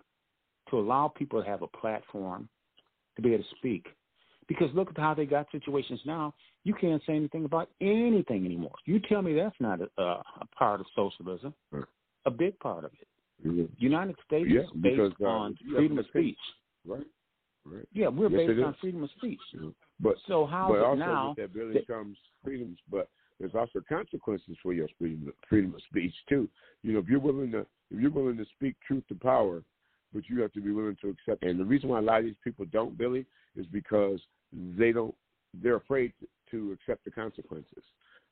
[0.69, 2.49] to allow people to have a platform
[3.15, 3.87] to be able to speak.
[4.51, 6.33] Because look at how they got situations now.
[6.65, 8.73] You can't say anything about anything anymore.
[8.85, 10.23] You tell me that's not a, a
[10.57, 11.85] part of socialism, right.
[12.25, 13.47] a big part of it.
[13.47, 13.63] Mm-hmm.
[13.77, 16.37] United States yeah, is based because, uh, on freedom of speech.
[16.85, 17.07] Right.
[17.65, 17.87] Right.
[17.93, 19.39] Yeah, we're yes, based on freedom of speech.
[19.53, 19.69] Yeah.
[20.01, 21.35] But so how but is it also now?
[21.37, 23.07] with that that, comes freedoms, but
[23.39, 26.49] there's also consequences for your freedom freedom of speech too.
[26.83, 29.63] You know, if you're willing to if you're willing to speak truth to power,
[30.13, 31.43] but you have to be willing to accept.
[31.43, 34.19] And the reason why a lot of these people don't, Billy, is because
[34.51, 35.15] they don't.
[35.61, 37.83] They're afraid to, to accept the consequences.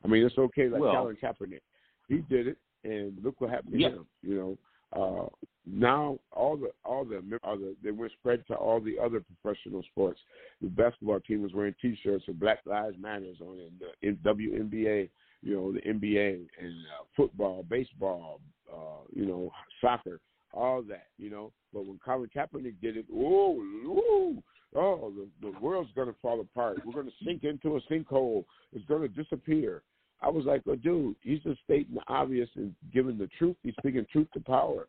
[0.04, 1.62] I mean, it's okay, like well, Colin Kaepernick,
[2.08, 3.90] he did it, and look what happened to yeah.
[3.90, 4.06] him.
[4.22, 4.58] You know,
[4.96, 5.28] uh,
[5.66, 9.84] now all the all the, all the they were spread to all the other professional
[9.84, 10.20] sports.
[10.62, 13.72] The basketball team was wearing T-shirts with Black Lives Matters on it.
[13.80, 15.10] The in WNBA,
[15.42, 18.40] you know, the NBA and uh, football, baseball,
[18.72, 19.52] uh, you know,
[19.82, 20.20] soccer,
[20.54, 21.52] all that, you know.
[21.74, 24.44] But when Colin Kaepernick did it, oh, oh,
[24.76, 26.80] oh, the, the world's going to fall apart.
[26.86, 28.46] We're going to sink into a sinkhole.
[28.74, 29.84] It's going to disappear.
[30.22, 33.56] I was like, oh, dude, he's just stating the obvious and giving the truth.
[33.64, 34.88] He's speaking truth to power.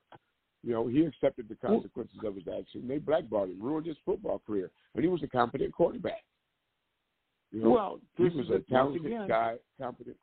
[0.63, 2.87] You know, he accepted the consequences of his action.
[2.87, 6.23] They blackballed him, ruined his football career, and he was a competent quarterback.
[7.51, 10.17] You know, well, he was a talented again, guy, competent.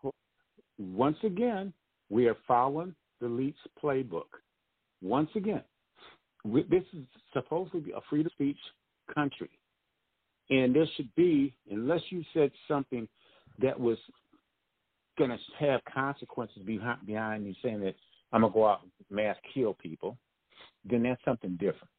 [0.78, 1.74] Once again,
[2.10, 4.28] we are following the Leaks playbook.
[5.02, 5.64] Once again,
[6.44, 8.58] this is supposed to be a free speech
[9.14, 9.50] country,
[10.50, 13.08] and there should be, unless you said something
[13.62, 13.98] that was
[15.18, 17.96] going to have consequences behind, behind you saying that
[18.32, 20.18] I'm going to go out and mass kill people,
[20.90, 21.90] then that's something different.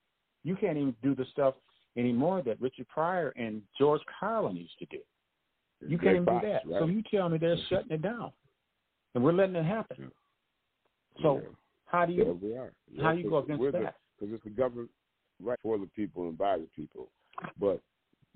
[0.44, 1.54] You can't even do the stuff
[1.96, 4.98] anymore that Richard Pryor and George Carlin used to do.
[5.86, 6.62] You can't even do that.
[6.66, 6.80] Right?
[6.80, 8.32] So you tell me they're shutting it down,
[9.14, 9.96] and we're letting it happen.
[9.98, 11.22] Yeah.
[11.22, 11.42] So.
[11.90, 12.72] How do you yeah, we are.
[12.90, 13.94] Yeah, how do you go against that?
[14.18, 14.90] Because it's the government
[15.42, 17.08] right for the people and by the people,
[17.58, 17.80] but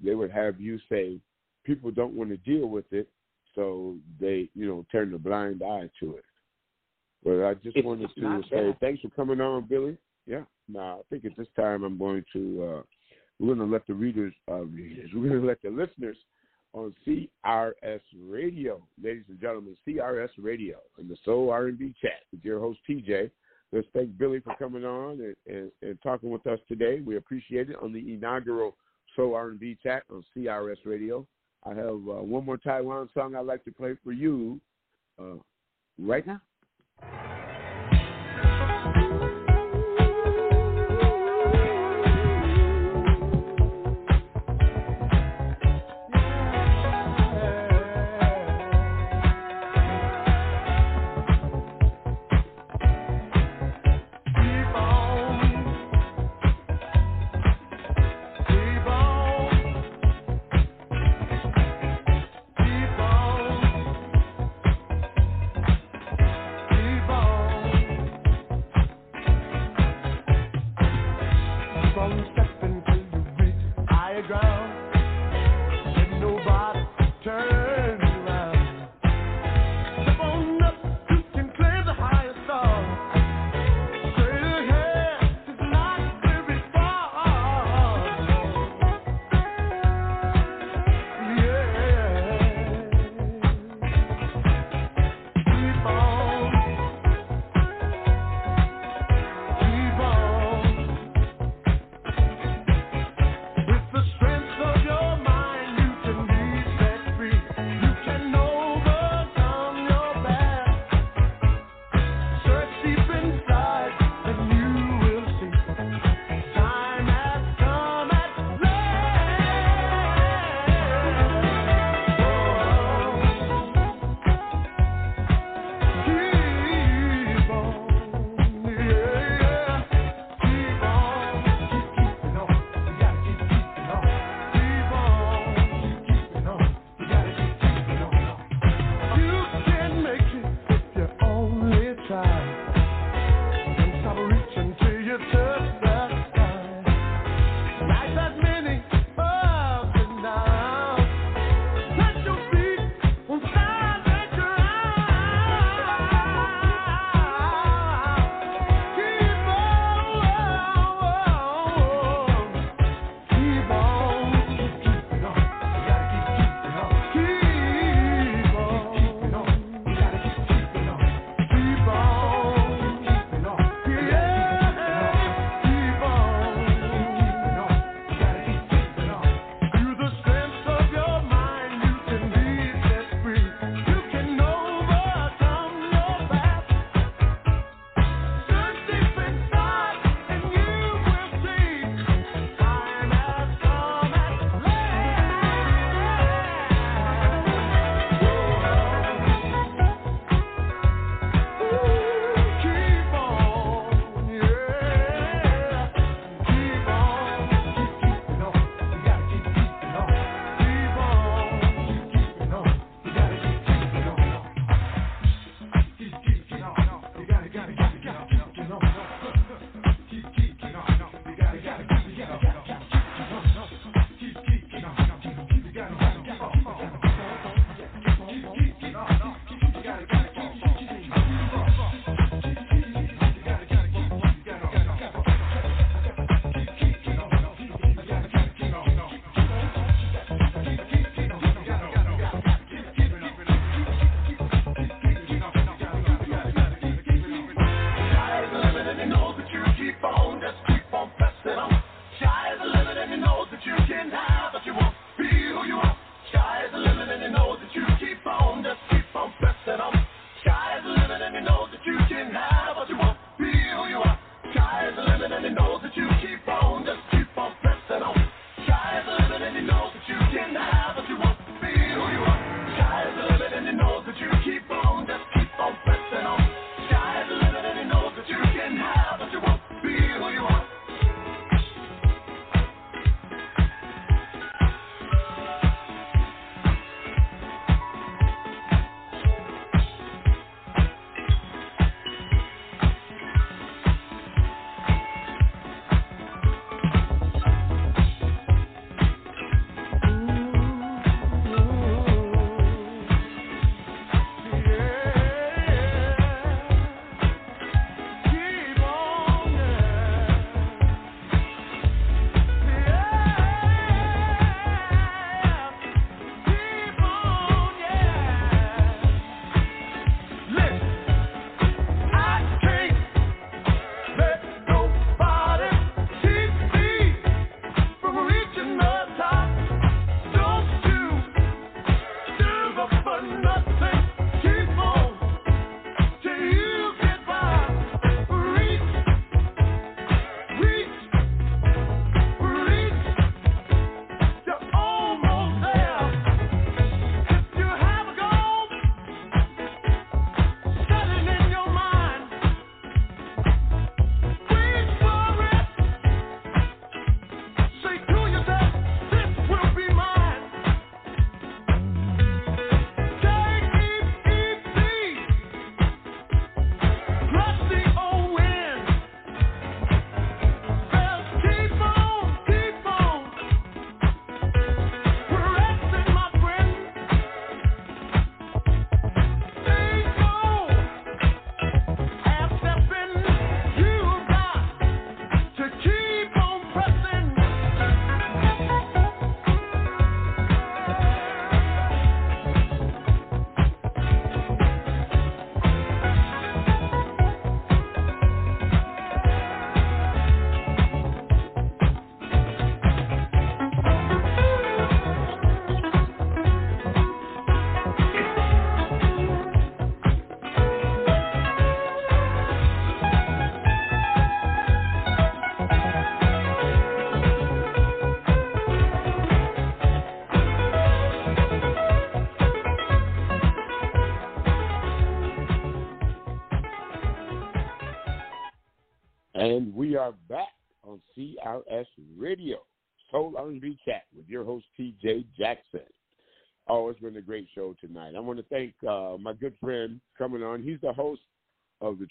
[0.03, 1.19] they would have you say
[1.65, 3.09] people don't want to deal with it,
[3.55, 6.25] so they you know turn a blind eye to it.
[7.25, 8.77] But I just It's wanted to say that.
[8.81, 9.97] thanks for coming on, Billy.
[10.27, 10.43] Yeah.
[10.69, 12.83] Now I think at this time I'm going to uh
[13.39, 16.17] we're going to let the readers uh readers we're going to let the listeners
[16.75, 22.61] on CRS Radio, ladies and gentlemen, CRS Radio and the Soul R&B Chat with your
[22.61, 23.31] host TJ.
[23.73, 27.01] Let's thank Billy for coming on and, and, and talking with us today.
[27.01, 28.77] We appreciate it on the inaugural
[29.17, 31.27] Soul R&B Chat on CRS Radio.
[31.65, 34.61] I have uh, one more Taiwan song I'd like to play for you
[35.19, 35.37] uh,
[35.99, 36.41] right now.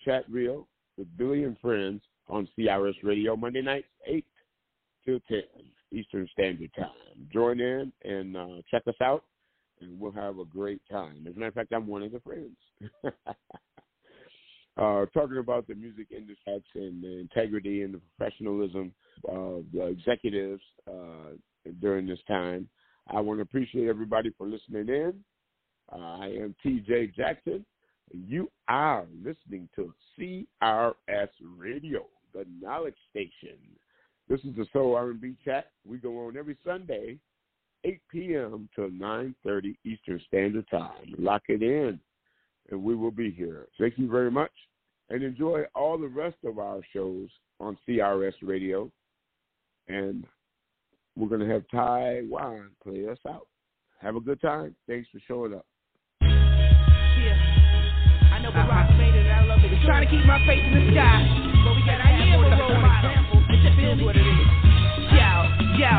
[0.05, 0.67] Chat Reel
[0.97, 4.25] with Billy and Friends on CRS Radio Monday nights, 8
[5.05, 5.41] till 10
[5.91, 7.27] Eastern Standard Time.
[7.33, 9.23] Join in and uh, check us out,
[9.81, 11.25] and we'll have a great time.
[11.27, 12.57] As a matter of fact, I'm one of the friends.
[14.77, 18.93] uh, talking about the music industry and the integrity and the professionalism
[19.27, 21.35] of the executives uh,
[21.81, 22.69] during this time.
[23.13, 25.13] I want to appreciate everybody for listening in.
[25.91, 27.65] Uh, I am TJ Jackson.
[28.13, 33.57] You are listening to CRS Radio, the Knowledge Station.
[34.27, 35.71] This is the Soul R&B Chat.
[35.85, 37.17] We go on every Sunday,
[37.83, 38.69] 8 p.m.
[38.75, 41.15] to 9:30 Eastern Standard Time.
[41.17, 41.99] Lock it in,
[42.69, 43.67] and we will be here.
[43.79, 44.51] Thank you very much,
[45.09, 47.29] and enjoy all the rest of our shows
[47.59, 48.91] on CRS Radio.
[49.87, 50.25] And
[51.15, 52.23] we're going to have Ty
[52.83, 53.47] play us out.
[53.99, 54.75] Have a good time.
[54.87, 55.65] Thanks for showing up.
[58.53, 61.23] Trying to keep my face in the sky.
[61.63, 63.11] But we got I am a role model.
[63.49, 64.70] It just feels what it is.
[65.81, 65.89] Yo.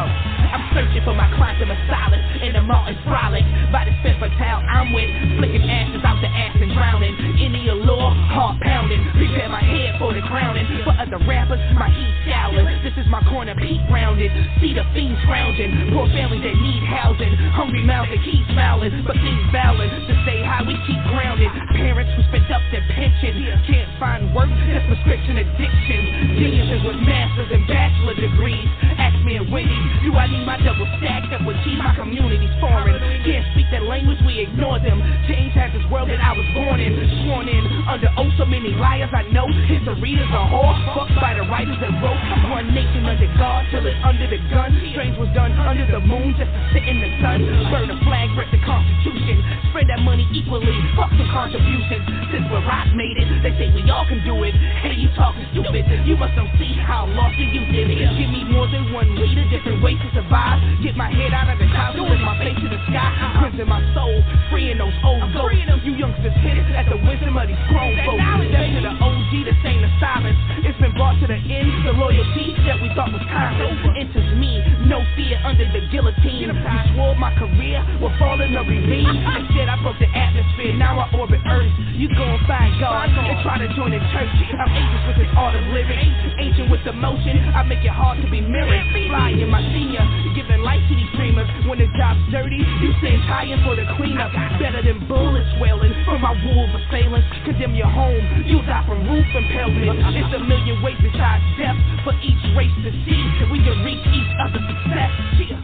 [0.52, 3.42] I'm searching for my quantum of solace in the molten frolic.
[3.72, 5.08] By the fifth towel I'm with,
[5.40, 7.16] flicking ashes out the ass and drowning.
[7.40, 9.00] In the allure, heart pounding.
[9.16, 10.68] Prepare my head for the crowning.
[10.84, 12.68] For other rappers, my heat scowling.
[12.84, 14.28] This is my corner, peak grounded.
[14.60, 15.88] See the fiends scrounging.
[15.96, 17.32] Poor families that need housing.
[17.56, 18.92] Hungry mouths that keep smiling.
[19.08, 21.48] But things balance to stay high, we keep grounded.
[21.80, 26.36] Parents who spent up their pension can't find work, that's prescription addiction.
[26.36, 28.68] Geniuses with masters and bachelor degrees.
[29.00, 29.71] Ask me Wendy,
[30.02, 31.78] do I need my double stacked up with cheese.
[31.78, 32.98] My community's foreign.
[33.24, 35.00] Can't speak that language, we ignore them.
[35.28, 36.92] Change has this world that I was born in.
[37.24, 39.48] Sworn in under oath, so many liars I know.
[39.66, 40.76] History is a whore.
[40.94, 42.18] Fucked by the writers that wrote.
[42.50, 44.70] One nation under God till it's under the gun.
[44.92, 47.40] Strange was done under the moon just to sit in the sun.
[47.70, 49.40] Burn a flag, break the Constitution.
[49.70, 50.72] Spread that money equally.
[50.98, 52.04] Fuck some contributions.
[52.34, 54.54] Since we're rock made it, they say we all can do it.
[54.82, 55.86] Hey, you talking stupid.
[56.04, 57.98] You must don't see how lost you did it.
[58.18, 60.58] Give me more than one leader, different ways to survive.
[60.82, 63.14] Get my head out of the clouds, lift my face to the sky.
[63.38, 64.18] Crimson my soul,
[64.50, 65.86] freeing those old ghosts.
[65.86, 68.22] You youngsters hit it at the wisdom of these grown folks.
[68.50, 70.38] Step to the OG, the same the silence.
[70.66, 70.71] It's
[71.02, 71.66] brought to the end.
[71.82, 74.62] The loyalty that we thought was constant enters me.
[74.86, 76.46] No fear under the guillotine.
[76.46, 76.54] You
[76.94, 79.10] swore my career will fall in a ravine.
[79.42, 80.78] Instead, I broke the atmosphere.
[80.78, 81.74] Now I orbit Earth.
[81.98, 84.30] You go and find God and try to join the church.
[84.54, 85.98] I'm ancient with this art of living.
[86.38, 87.50] Ancient with emotion.
[87.50, 88.86] I make it hard to be mirrored.
[89.10, 91.48] Flying in my senior giving life to these dreamers.
[91.68, 94.32] When the job's dirty, you stand tying for the cleanup.
[94.58, 97.28] Better than bullets wailing from my wolves assailants.
[97.44, 100.00] Condemn your home, you'll die from roof impalement.
[100.16, 103.22] It's a million ways besides death for each race to see.
[103.52, 105.12] We can reach each other's success.
[105.38, 105.60] Yeah.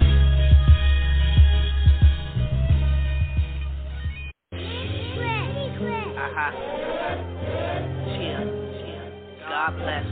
[6.19, 6.53] Uh-huh.
[8.17, 8.41] Cheer.
[9.49, 10.07] God bless.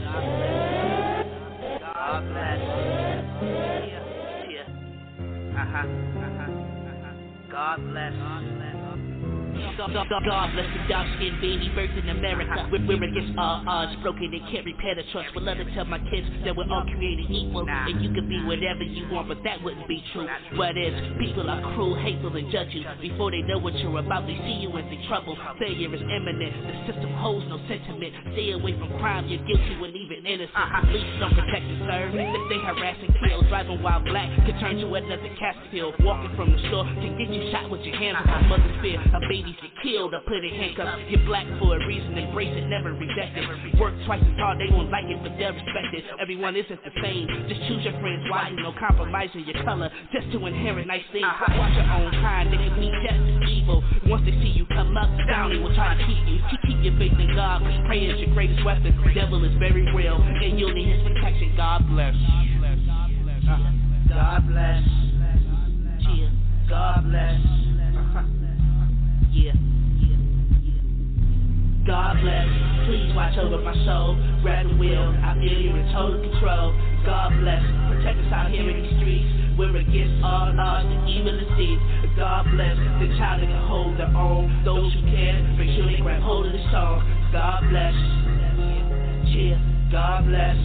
[1.81, 2.61] God bless.
[5.57, 5.87] Uh-huh.
[6.23, 6.49] Uh-huh.
[7.51, 8.13] God bless.
[8.13, 8.43] God,
[9.77, 12.65] God, God, God bless the dark skinned baby birth in America.
[12.71, 15.29] We're, we're against all odds, broken and can't repair the trust.
[15.37, 18.81] Love to tell my kids that we're all created equal and you can be whatever
[18.81, 20.25] you want, but that wouldn't be true.
[20.57, 20.97] What is?
[21.21, 24.25] People are cruel, hateful, and judge you before they know what you're about.
[24.25, 25.37] They see you as in trouble.
[25.61, 26.53] Failure is imminent.
[26.57, 28.33] The system holds no sentiment.
[28.33, 29.29] Stay away from crime.
[29.29, 30.57] You're guilty when even innocent.
[30.57, 30.89] Uh-huh.
[30.89, 32.17] Police don't protect and serve.
[32.17, 35.93] If they harass and kill, driving while black can turn you another Castile.
[36.01, 38.57] Walking from the store can get you shot with your hands on uh-huh.
[38.57, 38.97] mother's fear.
[38.97, 41.01] A baby's get killed or put in handcuffs.
[41.09, 43.79] You're black for a reason, embrace it, never reject it.
[43.79, 46.03] Work twice as hard, they won't like it, but they'll respect it.
[46.19, 50.45] Everyone isn't the same, just choose your friends wisely, no compromising your color, just to
[50.45, 51.25] inherit nice things.
[51.25, 51.59] Uh-huh.
[51.59, 53.83] Watch your own kind, they can be just as evil.
[54.07, 56.39] Once they see you come up, down they will try to keep you.
[56.67, 58.95] Keep, your faith in God, prayer is your greatest weapon.
[59.03, 61.53] The devil is very real, and you'll need his protection.
[61.57, 62.13] God bless.
[62.13, 63.71] Uh-huh.
[64.09, 64.83] God bless.
[66.69, 67.66] God bless.
[71.87, 72.47] God bless,
[72.83, 74.19] please watch over my soul.
[74.43, 76.75] Grab the wheel, I feel you in total control.
[77.05, 79.29] God bless, protect us out here in these streets.
[79.57, 81.81] We're against all odds and evil and deeds.
[82.19, 84.51] God bless the child that can hold their own.
[84.65, 87.01] Those who can, make sure they grab hold of the song.
[87.31, 87.95] God bless.
[89.31, 89.57] Yeah,
[89.91, 90.57] God bless.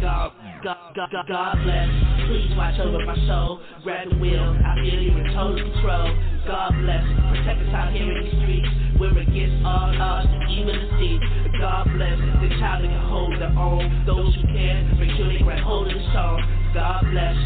[0.00, 1.88] God God, God, God, God bless.
[2.24, 3.60] Please watch over my soul.
[3.82, 4.56] Grab the wheel.
[4.64, 6.08] I feel you in total control.
[6.46, 7.04] God bless.
[7.04, 8.68] Protect us out here in these streets.
[8.98, 11.24] We're against all odds, even the seeds.
[11.60, 12.16] God bless.
[12.16, 14.06] The child that can hold their own.
[14.06, 16.40] Those who can, make sure they grab hold of the song.
[16.72, 17.36] God bless.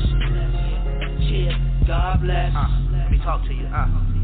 [1.26, 1.58] Cheer.
[1.88, 2.54] God bless.
[2.54, 2.70] Uh,
[3.02, 3.66] let me talk to you.
[3.66, 4.17] Uh.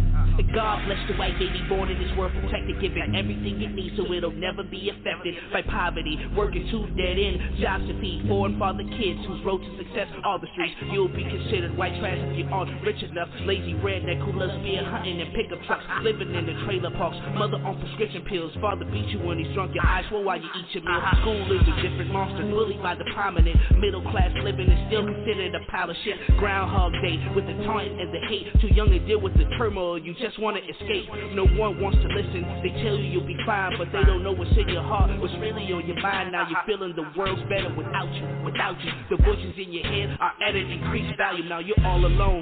[0.55, 4.07] God bless the white baby born in this world protected, giving everything it needs so
[4.13, 6.19] it'll never be affected by poverty.
[6.37, 10.07] Working two dead end jobs to feed four and father kids whose road to success
[10.23, 10.75] are the streets.
[10.91, 13.29] You'll be considered white trash if you aren't rich enough.
[13.43, 17.19] Lazy redneck who loves beer hunting and pickup trucks, living in the trailer parks.
[17.35, 19.75] Mother on prescription pills, father beat you when he's drunk.
[19.75, 20.99] Your eyes roll while you eat your meal.
[20.99, 21.21] Uh-huh.
[21.23, 23.59] School is a different monster, bullied by the prominent.
[23.79, 26.19] Middle class living is still considered a pile of shit.
[26.39, 28.49] Groundhog Day with the taunt and the hate.
[28.61, 29.99] Too young to deal with the turmoil.
[29.99, 31.05] You just wanna escape.
[31.37, 32.49] No one wants to listen.
[32.65, 35.37] They tell you you'll be fine, but they don't know what's in your heart, what's
[35.37, 36.33] really on your mind.
[36.33, 38.89] Now you're feeling the world's better without you, without you.
[39.13, 41.45] The voices in your head are at an increased value.
[41.45, 42.41] Now you're all alone,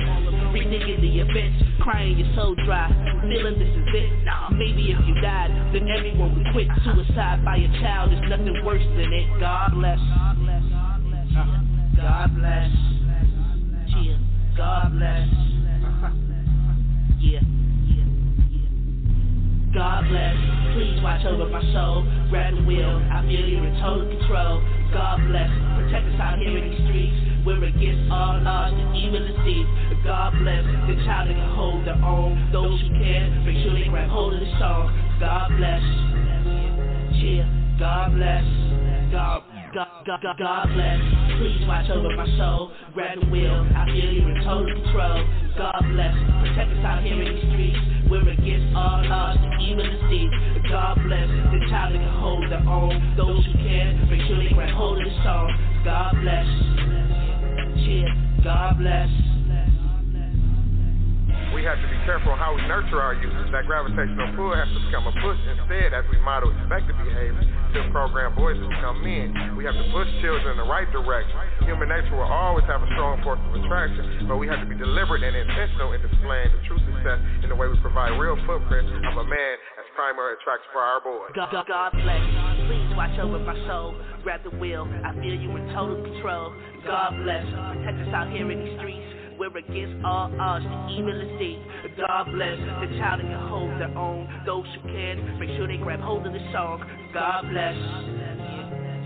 [0.54, 2.86] rethinking the events, crying your soul dry,
[3.26, 4.10] feeling this is it.
[4.54, 6.68] Maybe if you died, then everyone would quit.
[6.86, 9.26] Suicide by a child is nothing worse than it.
[9.40, 9.98] God bless.
[9.98, 10.62] God bless.
[11.98, 12.70] God bless.
[13.90, 15.51] Yeah.
[19.72, 20.36] God bless,
[20.76, 22.04] please watch over my soul.
[22.28, 24.60] Grab the wheel, I feel you're in total control.
[24.92, 25.48] God bless,
[25.80, 27.16] protect us out here in these streets.
[27.44, 29.66] We're against all odds, the evil is deep.
[30.04, 30.60] God bless,
[30.92, 32.52] the child that can hold their own.
[32.52, 34.92] Those who can, make sure they grab hold of the song.
[35.18, 35.80] God bless,
[37.16, 37.48] cheer.
[37.80, 38.44] God bless,
[39.10, 39.42] God
[39.72, 41.00] God, God, God, God bless.
[41.40, 42.72] Please watch over my soul.
[42.92, 43.66] Grab the wheel.
[43.74, 45.24] I feel you're in total control.
[45.56, 46.12] God bless.
[46.44, 48.01] Protect us out here in these streets.
[48.12, 50.30] We're against all odds, even the deep.
[50.68, 51.26] God bless.
[51.26, 53.16] The child that can hold their own.
[53.16, 55.48] Those who can, make sure they grab hold of the song.
[55.82, 56.44] God bless.
[57.82, 58.04] Cheer.
[58.44, 59.31] God bless.
[61.52, 63.32] We have to be careful how we nurture our youth.
[63.52, 67.44] That gravitational pull has to become a push instead as we model expected behavior.
[67.72, 69.56] To program boys voices come in.
[69.56, 71.36] We have to push children in the right direction.
[71.64, 74.76] Human nature will always have a strong force of attraction, but we have to be
[74.76, 78.92] deliberate and intentional in displaying the true success in the way we provide real footprints
[78.92, 81.32] of a man as primary attraction for our boys.
[81.32, 82.24] God, God, God bless.
[82.68, 83.96] Please watch over my soul.
[84.22, 84.84] Grab the wheel.
[84.84, 86.52] I feel you in total control.
[86.84, 87.46] God bless.
[87.46, 89.11] Protect us out here in these streets.
[89.42, 91.58] We're against all odds, the evil is deep.
[91.98, 94.30] God bless the child that can hold their own.
[94.46, 96.78] Those who can, make sure they grab hold of the song.
[97.10, 97.74] God bless.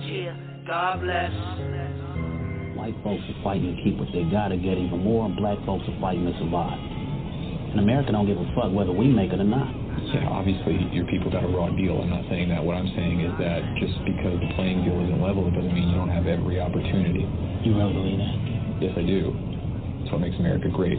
[0.04, 0.36] Yeah,
[0.68, 1.32] God bless.
[2.76, 5.56] White folks are fighting to keep what they got to get even more, and black
[5.64, 6.84] folks are fighting to survive.
[7.72, 9.72] And America don't give a fuck whether we make it or not.
[10.12, 11.96] Yeah, obviously your people got a raw deal.
[11.96, 12.60] I'm not saying that.
[12.60, 15.88] What I'm saying is that just because the playing field isn't level, it doesn't mean
[15.88, 17.24] you don't have every opportunity.
[17.64, 18.36] You really believe that?
[18.84, 19.55] Yes, I do.
[20.06, 20.94] That's what makes America great.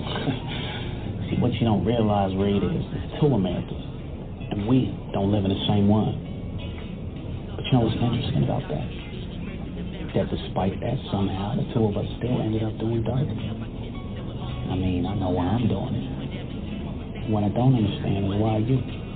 [1.31, 3.79] See, what you don't realize, Reed, is there's two Americas,
[4.51, 6.11] and we don't live in the same one.
[7.55, 8.83] But you know what's interesting about that?
[10.11, 13.31] That despite that, somehow the two of us still ended up doing dirt.
[13.31, 17.31] I mean, I know why I'm doing it.
[17.31, 19.06] What I don't understand is why you.